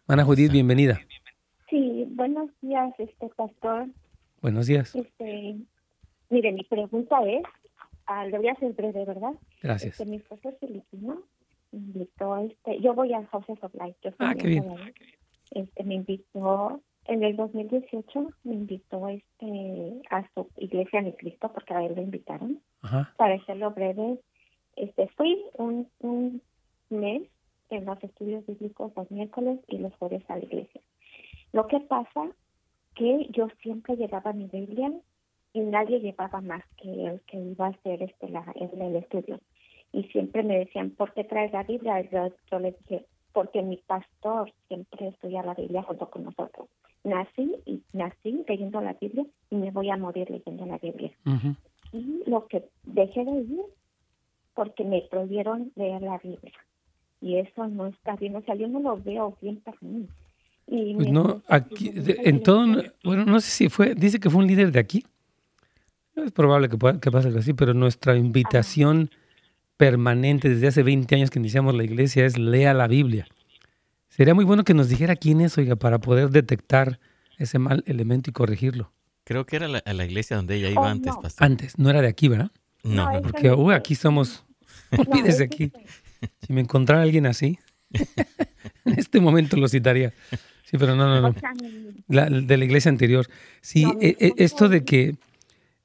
[0.06, 1.00] Ana Judith, bienvenida.
[1.68, 3.88] Sí, buenos días, este pastor.
[4.40, 4.94] Buenos días.
[4.94, 5.56] Este,
[6.30, 7.42] mire, mi pregunta es,
[8.06, 9.32] ah, lo voy a hacer breve, ¿verdad?
[9.60, 9.94] Gracias.
[9.94, 11.24] Este, mi esposo es filipino,
[11.72, 13.98] me invitó, este, yo voy a Houses of Life.
[14.04, 14.66] Yo ah, qué bien.
[15.50, 21.74] Este, me invitó, en el 2018, me invitó este, a su iglesia de Cristo, porque
[21.74, 22.60] a él lo invitaron.
[22.82, 23.12] Ajá.
[23.16, 24.18] Para hacerlo breve,
[24.76, 26.42] este, fui un, un
[26.90, 27.22] mes
[27.70, 30.80] en los estudios bíblicos los miércoles y los jueves a la iglesia.
[31.52, 32.28] Lo que pasa
[32.94, 34.92] que yo siempre llevaba mi Biblia
[35.52, 39.40] y nadie llevaba más que el que iba a hacer este la, el, estudio.
[39.92, 42.00] Y siempre me decían, ¿por qué traes la Biblia?
[42.10, 46.68] Yo, yo les dije, porque mi pastor siempre estudia la Biblia junto con nosotros.
[47.06, 51.12] Nací y nací leyendo la Biblia y me voy a morir leyendo la Biblia.
[51.92, 53.60] Y lo que dejé de ir
[54.54, 56.52] porque me prohibieron leer la Biblia.
[57.20, 60.06] Y eso no está bien, o sea, yo no lo veo bien para mí.
[60.66, 62.66] Pues no, aquí, en todo,
[63.04, 65.04] bueno, no sé si fue, dice que fue un líder de aquí.
[66.16, 69.10] Es probable que, pueda, que pase algo así, pero nuestra invitación
[69.76, 73.28] permanente desde hace 20 años que iniciamos la iglesia es lea la Biblia.
[74.16, 76.98] Sería muy bueno que nos dijera quién es, oiga, para poder detectar
[77.36, 78.90] ese mal elemento y corregirlo.
[79.24, 81.44] Creo que era la, la iglesia donde ella iba oh, antes, pastor.
[81.44, 82.50] Antes, no era de aquí, ¿verdad?
[82.82, 84.46] No, porque aquí somos,
[84.96, 85.70] olvídese aquí.
[86.46, 87.58] Si me encontrara alguien así,
[88.86, 90.14] en este momento lo citaría.
[90.64, 91.34] Sí, pero no, no, no.
[92.08, 93.28] La, de la iglesia anterior.
[93.60, 95.16] Sí, eh, eh, esto de que,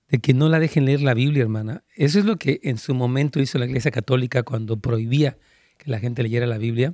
[0.08, 2.96] de que no la dejen leer la Biblia, hermana, eso es lo que en su
[2.96, 5.38] momento hizo la iglesia católica cuando prohibía
[5.78, 6.94] que la gente leyera la Biblia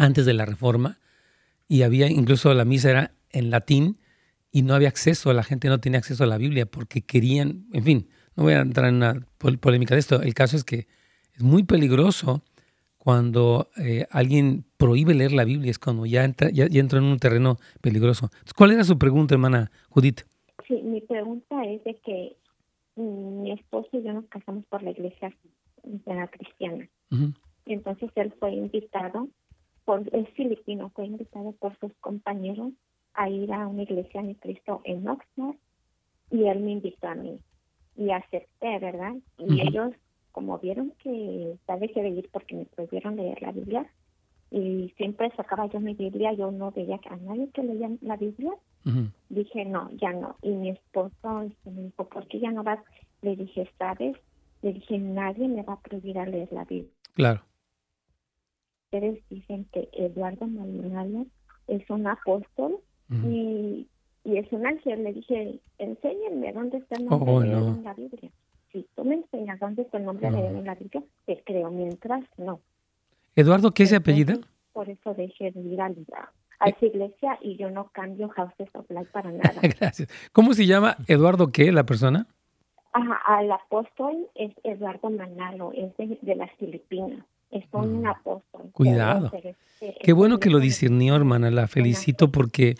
[0.00, 0.98] antes de la reforma.
[1.68, 3.98] Y había, incluso la misa era en latín
[4.50, 7.84] y no había acceso, la gente no tenía acceso a la Biblia porque querían, en
[7.84, 9.26] fin, no voy a entrar en una
[9.60, 10.22] polémica de esto.
[10.22, 10.88] El caso es que
[11.34, 12.42] es muy peligroso
[12.98, 17.18] cuando eh, alguien prohíbe leer la Biblia, es cuando ya entra, ya, entra en un
[17.18, 18.30] terreno peligroso.
[18.56, 20.22] ¿Cuál era su pregunta, hermana Judith?
[20.66, 22.36] Sí, mi pregunta es de que
[22.96, 25.32] mm, mi esposo y yo nos casamos por la iglesia
[26.32, 26.88] cristiana.
[27.66, 29.28] y entonces él fue invitado,
[29.84, 32.72] por, es filipino, fue invitado por sus compañeros
[33.14, 35.56] a ir a una iglesia de Cristo en Oxnard
[36.30, 37.40] y él me invitó a mí
[37.96, 39.14] y acepté, ¿verdad?
[39.38, 39.92] Y ellos
[40.32, 43.86] como vieron que vez de ir porque me prohibieron leer la Biblia
[44.50, 48.52] y siempre sacaba yo mi Biblia, yo no veía a nadie que leía la Biblia,
[49.28, 50.36] dije no, ya no.
[50.42, 52.80] Y mi esposo este, me dijo, ¿por qué ya no vas?
[53.22, 54.16] Le dije, ¿sabes?
[54.62, 56.90] Le dije, nadie me va a prohibir a leer la Biblia.
[57.14, 57.42] Claro.
[58.92, 61.26] Ustedes dicen que Eduardo Maldonado
[61.68, 62.78] es un apóstol
[63.24, 63.86] y,
[64.24, 65.04] y es un ángel.
[65.04, 68.30] Le dije, enséñenme dónde está el nombre oh, de en la Biblia
[68.72, 71.70] si tú me enseñas dónde está el nombre de él en la Biblia, te creo,
[71.70, 72.60] mientras no.
[73.34, 74.38] ¿Eduardo qué es apellido?
[74.72, 75.90] Por eso dejé de ir a,
[76.60, 79.60] a esa iglesia y yo no cambio Houses of Life para nada.
[79.80, 80.08] Gracias.
[80.32, 82.26] ¿Cómo se llama Eduardo qué, la persona?
[82.92, 87.24] Ajá, el apóstol es Eduardo Manalo, es de, las Filipinas.
[87.50, 88.06] Es un mm.
[88.06, 88.70] apóstol.
[88.72, 89.32] Cuidado.
[90.02, 91.50] Qué bueno que lo discernió, hermana.
[91.50, 92.76] La felicito porque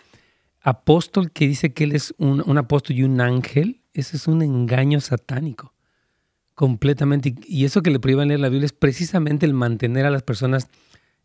[0.61, 4.43] apóstol que dice que él es un, un apóstol y un ángel, ese es un
[4.43, 5.75] engaño satánico
[6.55, 7.35] completamente.
[7.47, 10.69] Y eso que le prohíban leer la Biblia es precisamente el mantener a las personas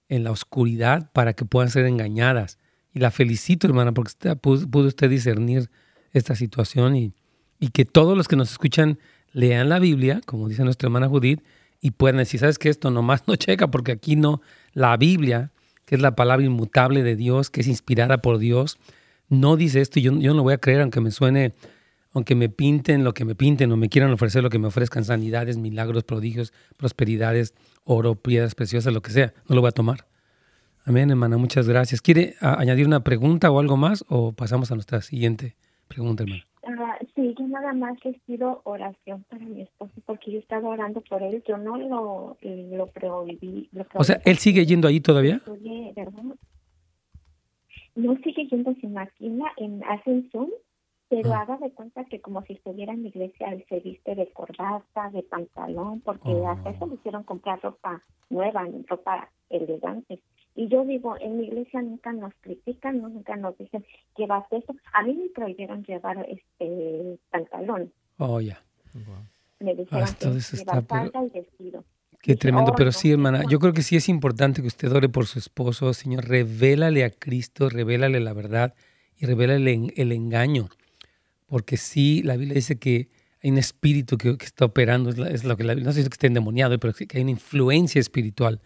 [0.07, 2.57] en la oscuridad para que puedan ser engañadas.
[2.93, 5.69] Y la felicito, hermana, porque pudo, usted discernir
[6.13, 7.11] esta situación y,
[7.59, 8.97] Y que todos los que nos escuchan
[9.33, 11.41] lean la Biblia, como dice nuestra hermana Judith,
[11.85, 12.69] y puedan decir, ¿sabes qué?
[12.69, 14.41] Esto nomás no checa, porque aquí no,
[14.73, 15.51] la Biblia,
[15.85, 18.79] que es la palabra inmutable de Dios, que es inspirada por Dios,
[19.29, 21.53] no dice esto y yo, yo no voy a creer, aunque me suene,
[22.11, 25.05] aunque me pinten lo que me pinten o me quieran ofrecer lo que me ofrezcan,
[25.05, 30.07] sanidades, milagros, prodigios, prosperidades, oro, piedras preciosas, lo que sea, no lo voy a tomar.
[30.85, 32.01] Amén, hermana, muchas gracias.
[32.01, 35.55] ¿Quiere añadir una pregunta o algo más o pasamos a nuestra siguiente
[35.87, 36.47] pregunta, hermana?
[37.33, 41.43] Yo nada más les pido oración para mi esposo porque yo estaba orando por él,
[41.47, 43.69] yo no lo, lo prohibí.
[43.93, 45.41] o sea, ¿él sigue yendo ahí todavía?
[47.95, 50.49] No sigue yendo sin máquina, en, hace Zoom,
[51.07, 51.41] pero ah.
[51.41, 55.09] haga de cuenta que como si estuviera en la iglesia, él se viste de corbata,
[55.11, 60.19] de pantalón, porque hasta eso le hicieron comprar ropa nueva, ropa elegante.
[60.55, 63.85] Y yo digo, en mi iglesia nunca nos critican, nunca nos dicen,
[64.17, 64.73] llevas esto.
[64.93, 67.91] A mí me prohibieron llevar este pantalón.
[68.17, 68.63] Oh, ya.
[69.59, 71.83] Me dijeron ah, que llevar y vestido.
[72.21, 75.27] Qué tremendo, pero sí, hermana, yo creo que sí es importante que usted ore por
[75.27, 78.73] su esposo, Señor, revélale a Cristo, revélale la verdad
[79.17, 80.69] y revélale el engaño,
[81.45, 83.09] porque sí, la Biblia dice que
[83.43, 86.13] hay un espíritu que, está operando, es, lo que la Biblia, no sé si que
[86.13, 88.59] esté endemoniado, pero que hay una influencia espiritual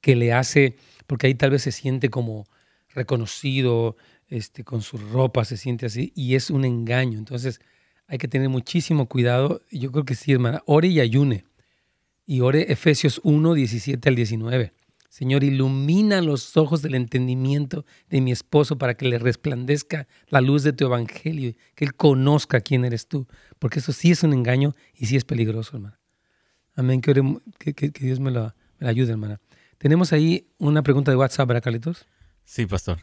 [0.00, 0.76] que le hace
[1.10, 2.46] porque ahí tal vez se siente como
[2.90, 3.96] reconocido,
[4.28, 7.18] este, con su ropa, se siente así, y es un engaño.
[7.18, 7.60] Entonces
[8.06, 9.60] hay que tener muchísimo cuidado.
[9.72, 11.46] Yo creo que sí, hermana, ore y ayune.
[12.26, 14.72] Y ore Efesios 1, 17 al 19.
[15.08, 20.62] Señor, ilumina los ojos del entendimiento de mi esposo para que le resplandezca la luz
[20.62, 23.26] de tu evangelio, que él conozca quién eres tú,
[23.58, 25.98] porque eso sí es un engaño y sí es peligroso, hermana.
[26.76, 29.40] Amén, que, que, Dios me lo, me ayude, hermana.
[29.80, 32.06] Tenemos ahí una pregunta de WhatsApp, ¿verdad, Carlitos?
[32.44, 32.98] Sí, pastor.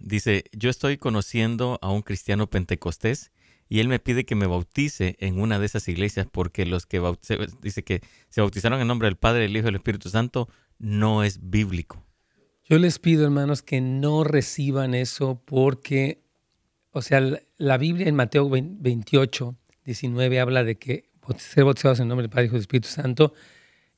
[0.00, 3.30] dice, yo estoy conociendo a un cristiano pentecostés
[3.68, 7.00] y él me pide que me bautice en una de esas iglesias porque los que
[7.62, 8.00] dice que
[8.30, 10.48] se bautizaron en nombre del Padre, del Hijo y del Espíritu Santo
[10.80, 12.04] no es bíblico.
[12.64, 16.24] Yo les pido, hermanos, que no reciban eso porque,
[16.90, 17.22] o sea,
[17.58, 22.46] la Biblia en Mateo 28, 19 habla de que ser bautizados en nombre del Padre,
[22.46, 23.34] Hijo y del Espíritu Santo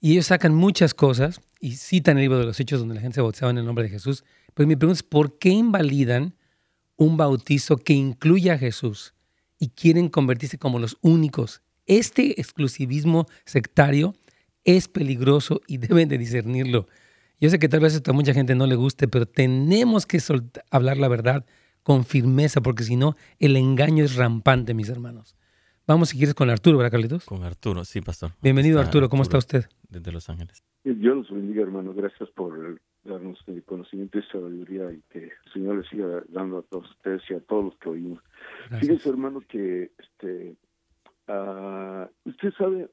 [0.02, 3.14] y ellos sacan muchas cosas y citan el libro de los Hechos donde la gente
[3.14, 4.24] se bautizaba en el nombre de Jesús.
[4.52, 6.34] Pero mi pregunta es, ¿por qué invalidan
[6.96, 9.14] un bautizo que incluye a Jesús
[9.60, 11.62] y quieren convertirse como los únicos?
[11.86, 14.16] Este exclusivismo sectario
[14.64, 16.88] es peligroso y deben de discernirlo.
[17.40, 20.20] Yo sé que tal vez esto a mucha gente no le guste, pero tenemos que
[20.72, 21.46] hablar la verdad
[21.84, 25.36] con firmeza, porque si no, el engaño es rampante, mis hermanos.
[25.84, 27.24] Vamos, si quieres, con Arturo, ¿verdad, Carlitos?
[27.24, 28.30] Con Arturo, sí, pastor.
[28.40, 29.08] Bienvenido, Arturo.
[29.08, 29.64] ¿Cómo está usted?
[29.88, 30.62] Desde Los Ángeles.
[30.84, 31.92] Dios los bendiga, hermano.
[31.92, 36.62] Gracias por darnos el conocimiento y sabiduría y que el Señor le siga dando a
[36.62, 38.20] todos ustedes y a todos los que oímos.
[38.78, 40.56] Fíjense, hermano, que este,
[41.26, 42.88] uh, usted sabe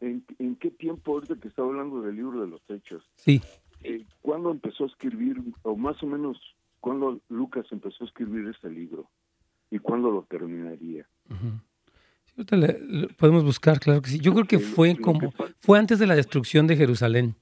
[0.00, 3.40] en, en, qué tiempo, ahorita que estaba hablando del libro de los hechos, sí.
[3.84, 6.38] Eh, ¿cuándo empezó a escribir, o más o menos,
[6.80, 9.08] cuándo Lucas empezó a escribir este libro?
[9.70, 11.06] ¿Y cuándo lo terminaría?
[13.16, 14.18] Podemos buscar, claro que sí.
[14.18, 17.36] Yo creo que fue como, fue antes de la destrucción de Jerusalén.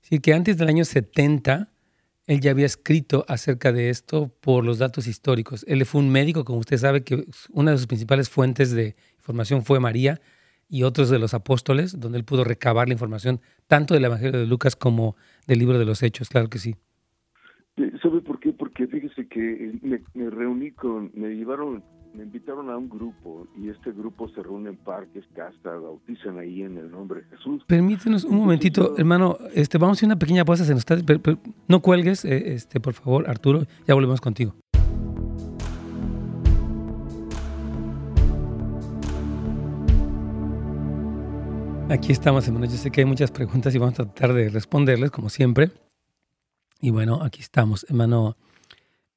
[0.00, 1.70] Sí, que antes del año 70,
[2.26, 5.64] él ya había escrito acerca de esto por los datos históricos.
[5.68, 9.64] Él fue un médico, como usted sabe, que una de sus principales fuentes de información
[9.64, 10.20] fue María
[10.68, 14.46] y otros de los apóstoles, donde él pudo recabar la información tanto del Evangelio de
[14.46, 15.16] Lucas como
[15.46, 16.76] del libro de los Hechos, claro que sí.
[18.02, 18.52] ¿Sabe por qué?
[18.52, 21.82] Porque fíjese que me, me reuní con, me llevaron
[22.14, 26.62] me invitaron a un grupo y este grupo se reúne en parques, castas, bautizan ahí
[26.62, 27.64] en el nombre de Jesús.
[27.66, 30.96] Permítenos un momentito, hermano, este, vamos a hacer una pequeña pausa, se nos está,
[31.66, 34.54] no cuelgues, eh, este, por favor, Arturo, ya volvemos contigo.
[41.90, 42.64] Aquí estamos, hermano.
[42.64, 45.70] Yo sé que hay muchas preguntas y vamos a tratar de responderles, como siempre.
[46.80, 47.84] Y bueno, aquí estamos.
[47.88, 48.36] Hermano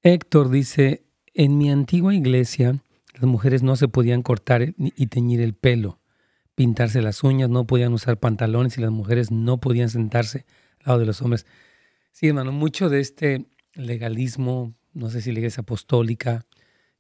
[0.04, 2.82] Héctor dice, en mi antigua iglesia
[3.20, 6.00] las mujeres no se podían cortar y teñir el pelo,
[6.56, 10.46] pintarse las uñas, no podían usar pantalones y las mujeres no podían sentarse
[10.80, 11.46] al lado de los hombres.
[12.12, 16.46] Sí, hermano, mucho de este legalismo, no sé si la iglesia apostólica,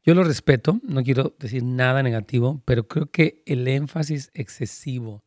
[0.04, 5.24] yo lo respeto, no quiero decir nada negativo, pero creo que el énfasis excesivo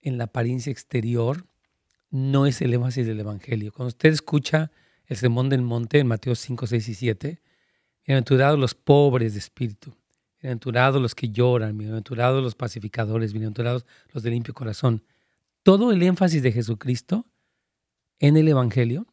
[0.00, 1.46] en la apariencia exterior
[2.10, 3.72] no es el énfasis del Evangelio.
[3.72, 4.72] Cuando usted escucha
[5.06, 7.42] el Sermón del Monte en Mateo 5, 6 y 7,
[8.06, 9.94] bienaventurados los pobres de espíritu,
[10.40, 13.84] Bienaventurados los que lloran, bienaventurados los pacificadores, bienaventurados
[14.14, 15.04] los de limpio corazón.
[15.62, 17.26] Todo el énfasis de Jesucristo
[18.18, 19.06] en el Evangelio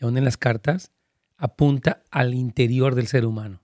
[0.00, 0.92] y aún en las cartas
[1.36, 3.60] apunta al interior del ser humano.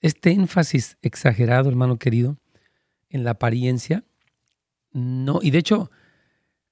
[0.00, 2.36] Este énfasis exagerado, hermano querido,
[3.08, 4.04] en la apariencia,
[4.92, 5.90] no, y de hecho,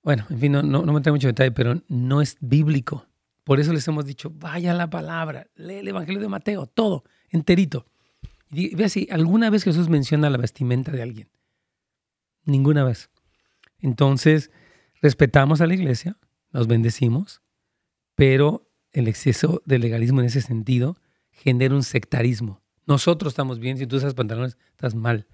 [0.03, 3.07] bueno, en fin, no, me trae mucho detalle, pero no es bíblico.
[3.43, 7.87] Por eso les hemos dicho, vaya la palabra, lee el Evangelio de Mateo, todo, enterito.
[8.51, 11.29] Y vea si alguna vez Jesús menciona la vestimenta de alguien.
[12.45, 13.11] Ninguna vez.
[13.79, 14.51] Entonces,
[15.03, 16.17] respetamos a la iglesia,
[16.53, 17.43] nos bendecimos,
[18.15, 20.97] pero el exceso de legalismo en ese sentido
[21.31, 22.63] genera un sectarismo.
[22.87, 25.27] Nosotros estamos bien, si tú usas pantalones, estás mal.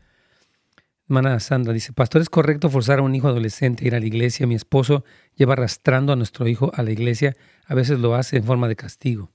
[1.07, 4.07] Hermana Sandra dice, pastor, ¿es correcto forzar a un hijo adolescente a ir a la
[4.07, 4.47] iglesia?
[4.47, 5.05] Mi esposo
[5.37, 7.37] lleva arrastrando a nuestro hijo a la iglesia,
[7.67, 9.31] a veces lo hace en forma de castigo.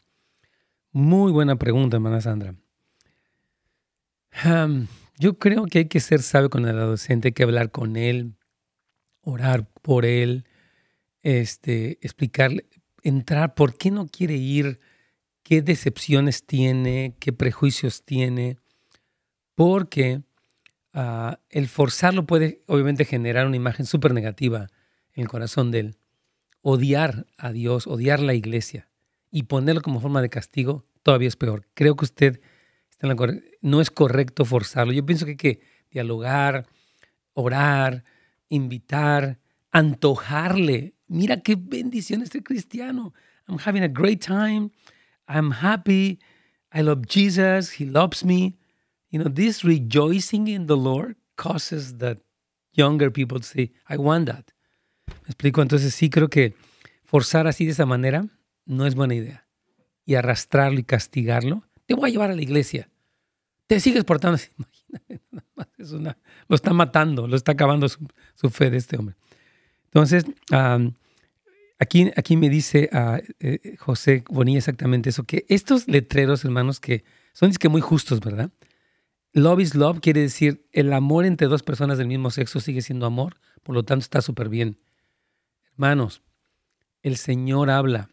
[0.91, 2.55] Muy buena pregunta, hermana Sandra.
[5.17, 8.35] Yo creo que hay que ser sabio con el adolescente, hay que hablar con él,
[9.21, 10.45] orar por él,
[11.21, 12.65] este, explicarle,
[13.03, 14.79] entrar por qué no quiere ir,
[15.43, 18.57] qué decepciones tiene, qué prejuicios tiene,
[19.55, 20.21] porque
[20.93, 24.67] ah, el forzarlo puede obviamente generar una imagen súper negativa
[25.13, 25.97] en el corazón de él.
[26.61, 28.89] Odiar a Dios, odiar la iglesia
[29.31, 31.67] y ponerlo como forma de castigo todavía es peor.
[31.73, 32.41] Creo que usted
[33.61, 34.93] no es correcto forzarlo.
[34.93, 36.65] Yo pienso que hay que dialogar,
[37.33, 38.03] orar,
[38.49, 39.39] invitar,
[39.71, 40.95] antojarle.
[41.07, 43.13] Mira qué bendición este cristiano.
[43.47, 44.71] I'm having a great time.
[45.27, 46.19] I'm happy.
[46.71, 47.79] I love Jesus.
[47.79, 48.57] He loves me.
[49.09, 52.19] You know, this rejoicing in the Lord causes that
[52.73, 54.45] younger people to say, I want that.
[55.23, 55.61] ¿Me explico?
[55.61, 56.53] Entonces sí creo que
[57.03, 58.27] forzar así de esa manera
[58.65, 59.47] no es buena idea.
[60.05, 62.87] Y arrastrarlo y castigarlo, te voy a llevar a la iglesia.
[63.65, 64.37] Te sigues portando.
[65.09, 66.15] Imagínate, es una,
[66.47, 69.15] lo está matando, lo está acabando su, fe de este hombre.
[69.85, 70.23] Entonces,
[71.79, 77.51] aquí, aquí me dice uh, José Bonilla exactamente eso, que estos letreros, hermanos, que son
[77.53, 78.51] que muy justos, ¿verdad?
[79.33, 83.07] Love is love quiere decir el amor entre dos personas del mismo sexo sigue siendo
[83.07, 84.77] amor, por lo tanto está súper bien.
[85.71, 86.21] Hermanos,
[87.01, 88.11] el Señor habla,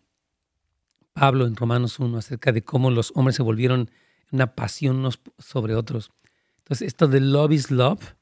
[1.16, 3.90] Pablo en Romanos 1, acerca de cómo los hombres se volvieron
[4.32, 6.12] una pasión unos sobre otros.
[6.58, 8.14] Entonces, esto de love is love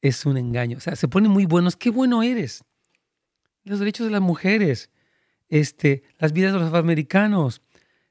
[0.00, 0.78] es un engaño.
[0.78, 1.76] O sea, se ponen muy buenos.
[1.76, 2.64] Qué bueno eres.
[3.64, 4.90] Los derechos de las mujeres,
[5.50, 7.60] este, las vidas de los afroamericanos,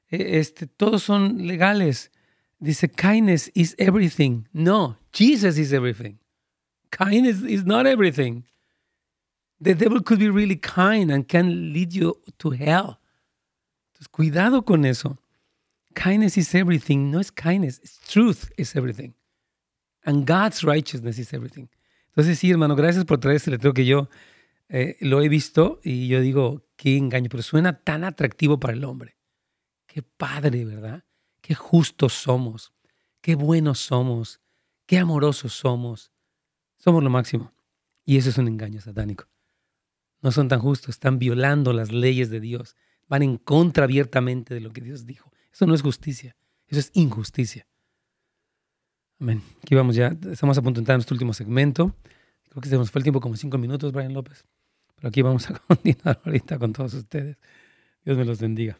[0.08, 2.12] e, este, todos son legales.
[2.60, 4.44] Dice, kindness is everything.
[4.52, 6.20] No, Jesus is everything.
[6.90, 8.44] Kindness is not everything.
[9.60, 13.00] The devil could be really kind and can lead you to hell.
[13.92, 15.18] Entonces, cuidado con eso.
[15.94, 17.10] Kindness is everything.
[17.10, 19.14] No es kindness, it's truth is everything.
[20.04, 21.68] And God's righteousness is everything.
[22.10, 24.08] Entonces, sí, hermano, gracias por traer este letrero que yo
[24.68, 28.84] eh, lo he visto y yo digo, qué engaño, pero suena tan atractivo para el
[28.84, 29.16] hombre.
[29.86, 31.04] Qué padre, ¿verdad?
[31.40, 32.72] Qué justos somos,
[33.20, 34.40] qué buenos somos,
[34.86, 36.12] qué amorosos somos.
[36.78, 37.52] Somos lo máximo.
[38.04, 39.26] Y eso es un engaño satánico.
[40.20, 44.60] No son tan justos, están violando las leyes de Dios, van en contra abiertamente de
[44.60, 45.30] lo que Dios dijo.
[45.52, 47.66] Eso no es justicia, eso es injusticia.
[49.20, 49.42] Amén.
[49.62, 51.94] Aquí vamos ya, estamos a punto en nuestro último segmento.
[52.48, 54.44] Creo que se nos fue el tiempo como cinco minutos, Brian López.
[54.96, 57.36] Pero aquí vamos a continuar ahorita con todos ustedes.
[58.04, 58.78] Dios me los bendiga.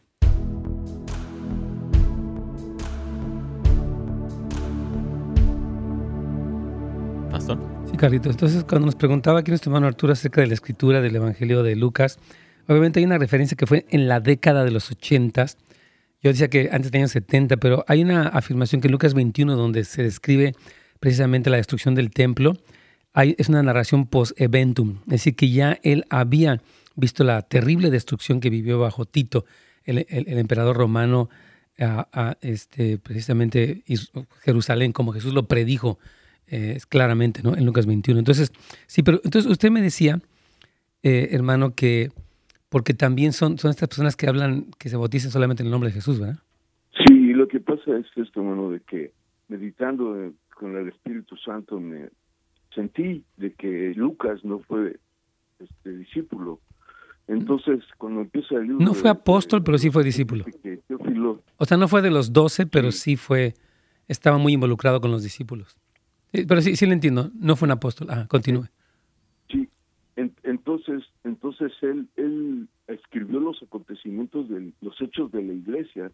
[7.31, 7.78] Pastor.
[7.91, 8.31] Sí, Carlitos.
[8.31, 11.75] Entonces, cuando nos preguntaba aquí nuestro hermano Arturo acerca de la escritura del Evangelio de
[11.75, 12.19] Lucas,
[12.67, 15.57] obviamente hay una referencia que fue en la década de los ochentas
[16.21, 19.85] yo decía que antes tenían 70, pero hay una afirmación que en Lucas 21 donde
[19.85, 20.53] se describe
[20.99, 22.57] precisamente la destrucción del templo.
[23.15, 26.61] Es una narración post-eventum, es decir, que ya él había
[26.95, 29.45] visto la terrible destrucción que vivió bajo Tito,
[29.83, 31.29] el, emperador romano,
[31.79, 33.83] a, este, precisamente
[34.41, 35.99] Jerusalén, como Jesús lo predijo
[36.51, 37.55] eh, claramente ¿no?
[37.55, 38.19] en Lucas 21.
[38.19, 38.51] Entonces,
[38.87, 40.19] sí, pero entonces usted me decía,
[41.03, 42.09] eh, hermano, que
[42.69, 45.89] porque también son, son estas personas que hablan, que se bautizan solamente en el nombre
[45.89, 46.39] de Jesús, ¿verdad?
[47.07, 49.11] Sí, lo que pasa es esto, hermano, de que
[49.47, 52.09] meditando eh, con el Espíritu Santo me
[52.73, 54.99] sentí de que Lucas no fue
[55.59, 56.59] este discípulo.
[57.27, 58.83] Entonces, cuando empieza el libro...
[58.83, 60.45] No fue apóstol, pero sí fue discípulo.
[61.57, 63.17] O sea, no fue de los doce, pero sí.
[63.17, 63.53] fue,
[64.07, 65.77] estaba muy involucrado con los discípulos.
[66.31, 68.07] Pero sí, sí le entiendo, no fue un apóstol.
[68.09, 68.65] Ah, continúe
[70.43, 76.11] entonces, entonces él, él escribió los acontecimientos de los hechos de la iglesia,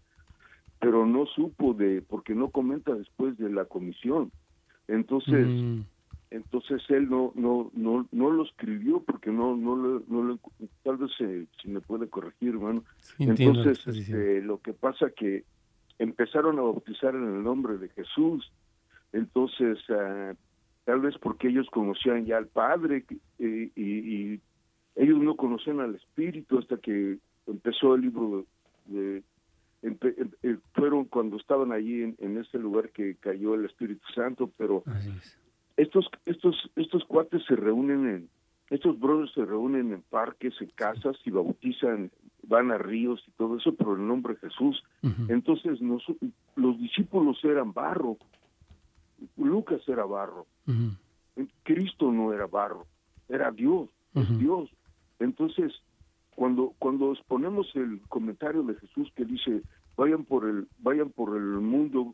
[0.80, 4.32] pero no supo de, porque no comenta después de la comisión.
[4.88, 5.82] Entonces, mm.
[6.32, 10.40] entonces él no, no, no, no lo escribió porque no, no, lo, no lo,
[10.84, 12.84] tal vez se, me puede corregir, hermano.
[13.18, 15.44] entonces, este, lo que pasa que
[15.98, 18.52] empezaron a bautizar en el nombre de Jesús.
[19.16, 20.34] Entonces, ah,
[20.84, 23.06] tal vez porque ellos conocían ya al Padre
[23.40, 24.40] y,
[24.98, 28.46] ellos no conocían al Espíritu hasta que empezó el libro
[28.86, 29.24] de...
[29.82, 34.84] Eh, fueron cuando estaban allí en, en ese lugar que cayó el Espíritu Santo, pero
[35.78, 38.30] estos estos estos cuates se reúnen en
[38.70, 42.10] estos brothers se reúnen en parques, en casas y bautizan,
[42.48, 44.82] van a ríos y todo eso por el nombre de Jesús.
[45.28, 45.80] Entonces
[46.56, 48.18] los discípulos eran barro,
[49.38, 50.46] Lucas era barro,
[51.64, 52.86] Cristo no era barro,
[53.30, 54.70] era Dios, es Dios.
[55.20, 55.74] Entonces,
[56.36, 59.62] cuando cuando exponemos el comentario de Jesús que dice
[59.98, 62.14] vayan por el vayan por el mundo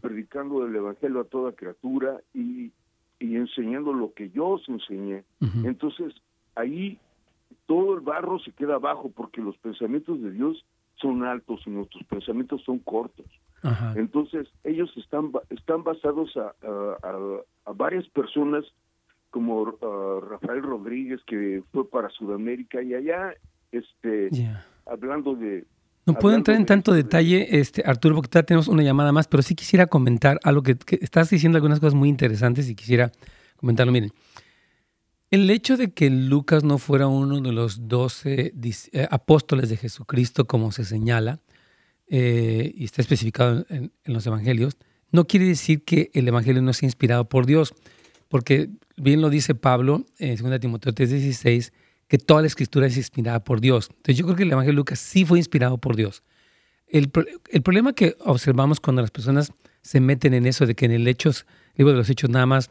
[0.00, 2.70] predicando el evangelio a toda criatura y
[3.18, 5.24] y enseñando lo que yo os enseñé.
[5.64, 6.14] Entonces,
[6.54, 6.98] ahí
[7.66, 10.64] todo el barro se queda abajo porque los pensamientos de Dios
[10.96, 13.26] son altos y nuestros pensamientos son cortos.
[13.94, 16.54] Entonces, ellos están, están basados a,
[17.64, 18.64] a, varias personas
[19.30, 19.64] como
[20.20, 23.34] Rafael Rodríguez, que fue para Sudamérica, y allá,
[23.72, 24.30] este,
[24.86, 25.66] hablando de,
[26.06, 29.42] no puedo entrar en tanto detalle, este, Arturo, porque todavía tenemos una llamada más, pero
[29.42, 33.10] sí quisiera comentar algo que, estás diciendo algunas cosas muy interesantes y quisiera
[33.56, 33.92] comentarlo.
[33.92, 34.12] Miren,
[35.32, 38.54] el hecho de que Lucas no fuera uno de los doce
[38.92, 41.40] eh, apóstoles de Jesucristo, como se señala,
[42.08, 44.76] eh, y está especificado en, los evangelios,
[45.10, 47.74] no quiere decir que el evangelio no sea inspirado por Dios,
[48.28, 51.72] porque bien lo dice Pablo en 2 Timoteo 3:16
[52.08, 53.88] que toda la escritura es inspirada por Dios.
[53.90, 56.22] Entonces yo creo que el Evangelio de Lucas sí fue inspirado por Dios.
[56.86, 59.52] El, problema que observamos cuando las personas
[59.82, 62.70] se meten en eso de que en el Hechos, libro de los Hechos nada más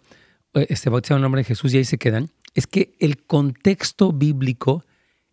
[0.54, 4.14] eh, se bautiza el nombre de Jesús y ahí se quedan, es que el contexto
[4.14, 4.86] bíblico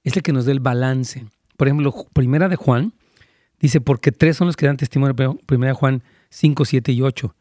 [0.03, 1.27] es el que nos da el balance.
[1.57, 2.93] Por ejemplo, primera de Juan
[3.63, 5.15] dice, porque tres son los que dan testimonio,
[5.47, 7.35] primera de Juan 5, 7 y 8,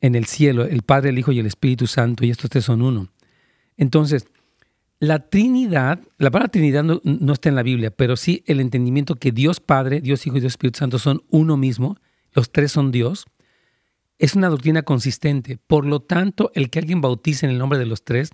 [0.00, 2.82] en el cielo, el Padre, el Hijo y el Espíritu Santo, y estos tres son
[2.82, 3.08] uno.
[3.76, 4.26] Entonces,
[4.98, 9.32] la Trinidad, la palabra Trinidad no, está en la Biblia, pero sí el entendimiento que
[9.32, 11.96] Dios Padre, Dios Hijo y Dios Espíritu Santo son uno mismo,
[12.32, 13.26] los tres son Dios,
[14.18, 15.58] es una doctrina consistente.
[15.66, 18.30] Por lo tanto, el que alguien bautice en el nombre de los tres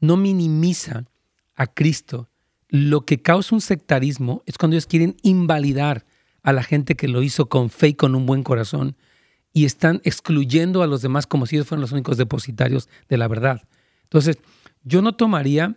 [0.00, 1.06] no minimiza
[1.54, 2.28] a Cristo.
[2.68, 6.04] Lo que causa un sectarismo es cuando ellos quieren invalidar
[6.42, 8.96] a la gente que lo hizo con fe y con un buen corazón
[9.52, 13.28] y están excluyendo a los demás como si ellos fueran los únicos depositarios de la
[13.28, 13.62] verdad.
[14.04, 14.38] Entonces,
[14.82, 15.76] yo no tomaría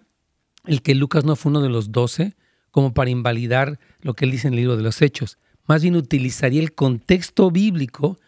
[0.65, 2.35] el que Lucas no fue uno de los doce
[2.71, 5.37] como para invalidar lo que él dice en el libro de los Hechos.
[5.67, 8.19] Más bien utilizaría el contexto bíblico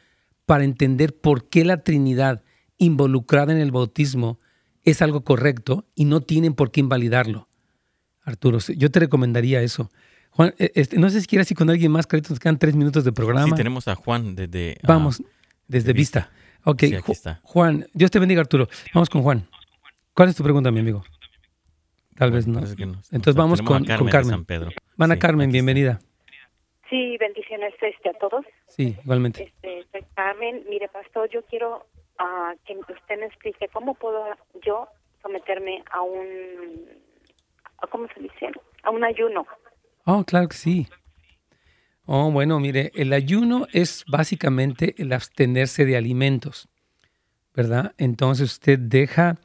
[0.46, 2.44] para entender por qué la Trinidad
[2.78, 4.40] involucrada en el bautismo
[4.84, 7.50] es algo correcto y no tienen por qué invalidarlo.
[8.22, 9.92] Arturo, yo te recomendaría eso.
[10.38, 12.76] Juan, e, este, no sé si quieres ir con alguien más, Carlitos, nos quedan tres
[12.76, 13.48] minutos de programa.
[13.48, 14.78] Sí, tenemos a Juan desde...
[14.84, 15.24] Ah, Vamos,
[15.68, 16.30] desde Vista.
[16.64, 16.84] Ok,
[17.42, 18.68] Juan, Dios te bendiga, Arturo.
[18.94, 19.48] Vamos con Juan.
[20.14, 21.04] ¿Cuál es tu pregunta, mi amigo?
[22.16, 22.60] Tal vez no.
[22.60, 24.12] Entonces vamos con Carmen.
[24.12, 24.70] Con San Pedro.
[24.96, 26.00] Van Carmen, bienvenida.
[26.88, 28.46] Sí, bendiciones este, a todos.
[28.68, 29.52] Sí, igualmente.
[29.64, 31.88] Este, Carmen, mire, pastor, yo quiero
[32.20, 34.24] uh, que usted me explique cómo puedo
[34.64, 34.88] yo
[35.24, 36.90] someterme a un,
[37.90, 38.52] ¿cómo se dice?
[38.84, 39.48] A un ayuno.
[40.10, 40.88] Oh, claro que sí.
[42.06, 46.70] Oh, bueno, mire, el ayuno es básicamente el abstenerse de alimentos,
[47.54, 47.94] ¿verdad?
[47.98, 49.38] Entonces usted deja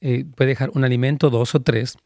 [0.00, 1.96] eh, puede dejar un alimento, dos o tres,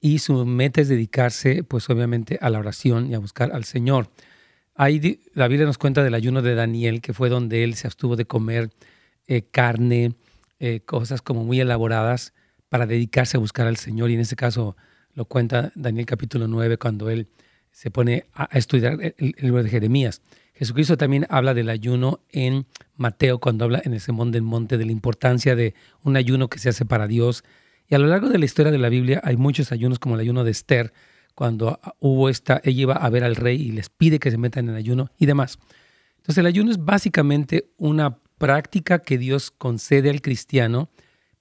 [0.00, 4.12] y su meta es dedicarse, pues obviamente, a la oración y a buscar al Señor.
[4.76, 8.14] Ahí la Biblia nos cuenta del ayuno de Daniel, que fue donde él se abstuvo
[8.14, 8.70] de comer
[9.26, 10.14] eh, carne,
[10.60, 12.32] eh, cosas como muy elaboradas,
[12.68, 14.10] para dedicarse a buscar al Señor.
[14.10, 14.76] Y en ese caso
[15.14, 17.28] lo cuenta Daniel capítulo 9, cuando él
[17.72, 20.22] se pone a, estudiar el libro de Jeremías.
[20.54, 24.84] Jesucristo también habla del ayuno en Mateo, cuando habla en el Sermón del Monte de
[24.84, 27.44] la importancia de un ayuno que se hace para Dios.
[27.88, 30.20] Y a lo largo de la historia de la Biblia hay muchos ayunos, como el
[30.20, 30.92] ayuno de Esther,
[31.34, 34.68] cuando hubo esta, ella iba a ver al rey y les pide que se metan
[34.68, 35.58] en ayuno y demás.
[36.18, 40.90] Entonces el ayuno es básicamente una práctica que Dios concede al cristiano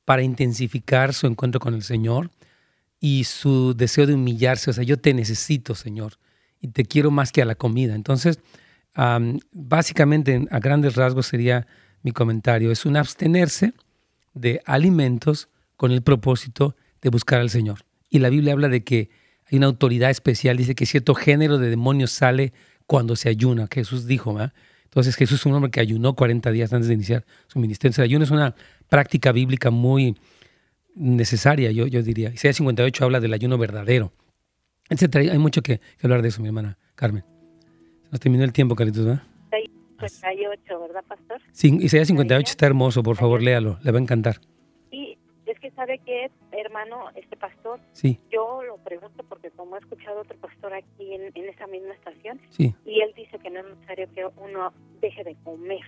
[0.06, 2.32] para intensificar su encuentro con el Señor
[3.00, 4.70] y su deseo de humillarse.
[4.70, 6.14] O sea, yo te necesito, Señor,
[6.60, 7.96] y te quiero más que a la comida.
[7.96, 8.40] Entonces,
[9.52, 11.68] básicamente, a grandes rasgos sería
[12.02, 13.74] mi comentario, es un abstenerse
[14.34, 17.80] de alimentos con el propósito de buscar al Señor.
[18.10, 19.10] Y la Biblia habla de que
[19.52, 22.54] hay una autoridad especial, dice que cierto género de demonios sale
[22.86, 23.68] cuando se ayuna.
[23.72, 24.54] Jesús dijo, ¿verdad?
[24.86, 27.96] Entonces Jesús es un hombre que ayunó 40 días antes de iniciar su ministerio.
[27.98, 28.56] El ayuno es una
[28.90, 30.18] práctica bíblica muy
[31.00, 32.30] necesaria, yo, yo diría.
[32.30, 34.12] Isaías 58 habla del ayuno verdadero.
[34.90, 37.24] Hay mucho que hablar de eso, mi hermana Carmen.
[38.12, 39.24] Nos terminó el tiempo, Carlitos, ¿verdad?
[40.00, 41.42] 58, ¿verdad, pastor?
[41.52, 44.38] Sí, Isaías 58 está hermoso, por favor, léalo, le va a encantar.
[44.92, 48.20] Y es que sabe que, hermano, este pastor, sí.
[48.32, 52.74] yo lo pregunto porque como he escuchado otro pastor aquí en, esa misma estación, sí.
[52.86, 55.82] y él dice que no es necesario que uno deje de comer.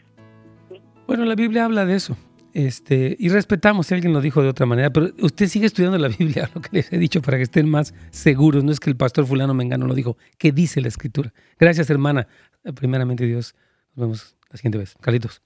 [1.08, 2.16] Bueno, la Biblia habla de eso.
[2.54, 6.10] Este, y respetamos si alguien lo dijo de otra manera, pero usted sigue estudiando la
[6.10, 8.64] Biblia, lo que les he dicho, para que estén más seguros.
[8.64, 11.34] No es que el pastor fulano Mengano lo dijo, ¿qué dice la Escritura?
[11.60, 12.28] Gracias, hermana.
[12.76, 13.56] Primeramente, Dios.
[13.96, 14.96] Nos vemos la siguiente vez.
[15.02, 15.42] Carlitos.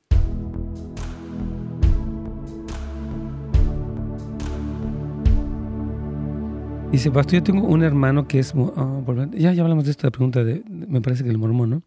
[6.92, 8.54] Dice, pastor, yo tengo un hermano que es...
[8.78, 9.02] Ah,
[9.34, 11.84] ya, ya hablamos de esta pregunta, de, me parece que el mormón, ¿no?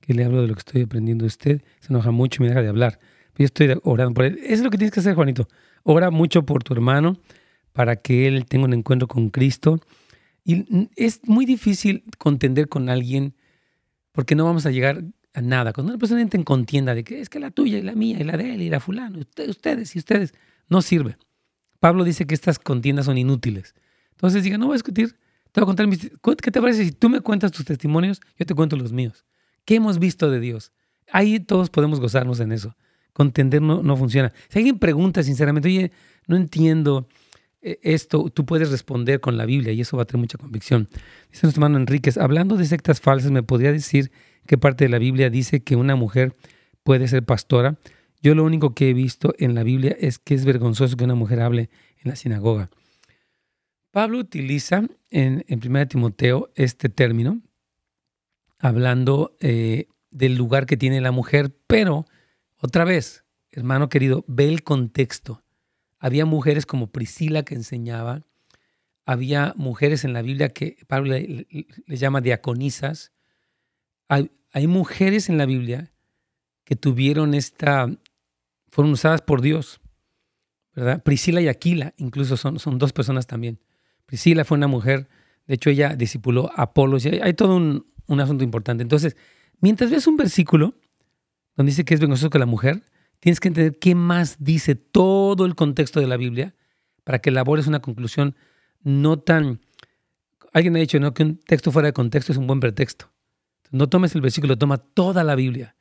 [0.00, 1.62] Que le hablo de lo que estoy aprendiendo de usted.
[1.80, 2.98] Se enoja mucho y me deja de hablar.
[3.36, 4.38] Yo estoy orando por él.
[4.42, 5.48] Eso es lo que tienes que hacer, Juanito.
[5.82, 7.18] Ora mucho por tu hermano
[7.72, 9.80] para que él tenga un encuentro con Cristo.
[10.44, 13.34] Y es muy difícil contender con alguien
[14.12, 15.04] porque no vamos a llegar
[15.34, 15.72] a nada.
[15.72, 18.18] Cuando una persona entra en contienda de que es que la tuya y la mía
[18.20, 20.34] y la de él y la fulano, ustedes y ustedes,
[20.68, 21.16] no sirve.
[21.80, 23.74] Pablo dice que estas contiendas son inútiles.
[24.10, 25.16] Entonces diga, no voy a discutir,
[25.50, 26.10] te voy a contar mis...
[26.10, 28.20] ¿Qué te parece si tú me cuentas tus testimonios?
[28.38, 29.24] Yo te cuento los míos.
[29.64, 30.72] ¿Qué hemos visto de Dios?
[31.10, 32.76] Ahí todos podemos gozarnos en eso
[33.12, 34.32] contender no, no funciona.
[34.48, 35.92] Si alguien pregunta sinceramente, oye,
[36.26, 37.06] no entiendo
[37.62, 40.88] eh, esto, tú puedes responder con la Biblia y eso va a tener mucha convicción.
[41.30, 44.10] Dice nuestro hermano Enríquez, hablando de sectas falsas, ¿me podría decir
[44.46, 46.34] qué parte de la Biblia dice que una mujer
[46.82, 47.76] puede ser pastora?
[48.20, 51.14] Yo lo único que he visto en la Biblia es que es vergonzoso que una
[51.14, 52.70] mujer hable en la sinagoga.
[53.92, 57.42] Pablo utiliza en, en 1 Timoteo este término,
[58.58, 62.06] hablando eh, del lugar que tiene la mujer, pero
[62.62, 65.42] otra vez, hermano querido, ve el contexto.
[65.98, 68.22] Había mujeres como Priscila que enseñaba,
[69.04, 73.12] había mujeres en la Biblia que Pablo les llama diaconisas.
[74.08, 74.30] Hay,
[74.68, 75.92] mujeres en la Biblia
[76.62, 77.90] que tuvieron esta,
[78.68, 79.80] fueron usadas por Dios,
[80.72, 81.02] ¿verdad?
[81.02, 83.58] Priscila y Aquila incluso son, son dos personas también.
[84.06, 85.08] Priscila fue una mujer,
[85.48, 88.82] de hecho ella discipuló a Apolos, hay, hay todo un, un asunto importante.
[88.82, 89.16] Entonces,
[89.58, 90.76] mientras ves un versículo,
[91.56, 92.82] donde dice que es vengoso que la mujer,
[93.20, 96.54] tienes que entender qué más dice todo el contexto de la Biblia
[97.04, 98.36] para que elabores una conclusión
[98.82, 99.60] no tan...
[100.52, 101.14] Alguien ha dicho ¿no?
[101.14, 103.10] que un texto fuera de contexto es un buen pretexto.
[103.70, 105.74] No tomes el versículo, toma toda la Biblia.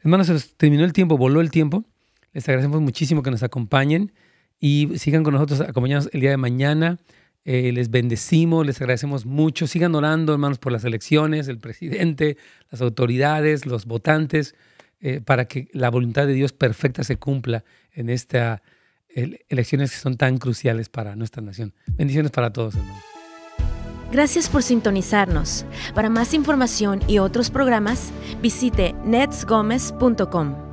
[0.00, 1.84] Hermanos, terminó el tiempo, voló el tiempo.
[2.32, 4.12] Les agradecemos muchísimo que nos acompañen
[4.60, 6.98] y sigan con nosotros, acompañados el día de mañana.
[7.44, 9.66] Eh, les bendecimos, les agradecemos mucho.
[9.66, 12.36] Sigan orando, hermanos, por las elecciones, el presidente,
[12.70, 14.54] las autoridades, los votantes.
[15.00, 18.60] Eh, para que la voluntad de Dios perfecta se cumpla en estas
[19.08, 21.74] elecciones que son tan cruciales para nuestra nación.
[21.86, 23.02] Bendiciones para todos, hermanos.
[24.12, 25.66] Gracias por sintonizarnos.
[25.94, 30.65] Para más información y otros programas, visite netsgomez.com.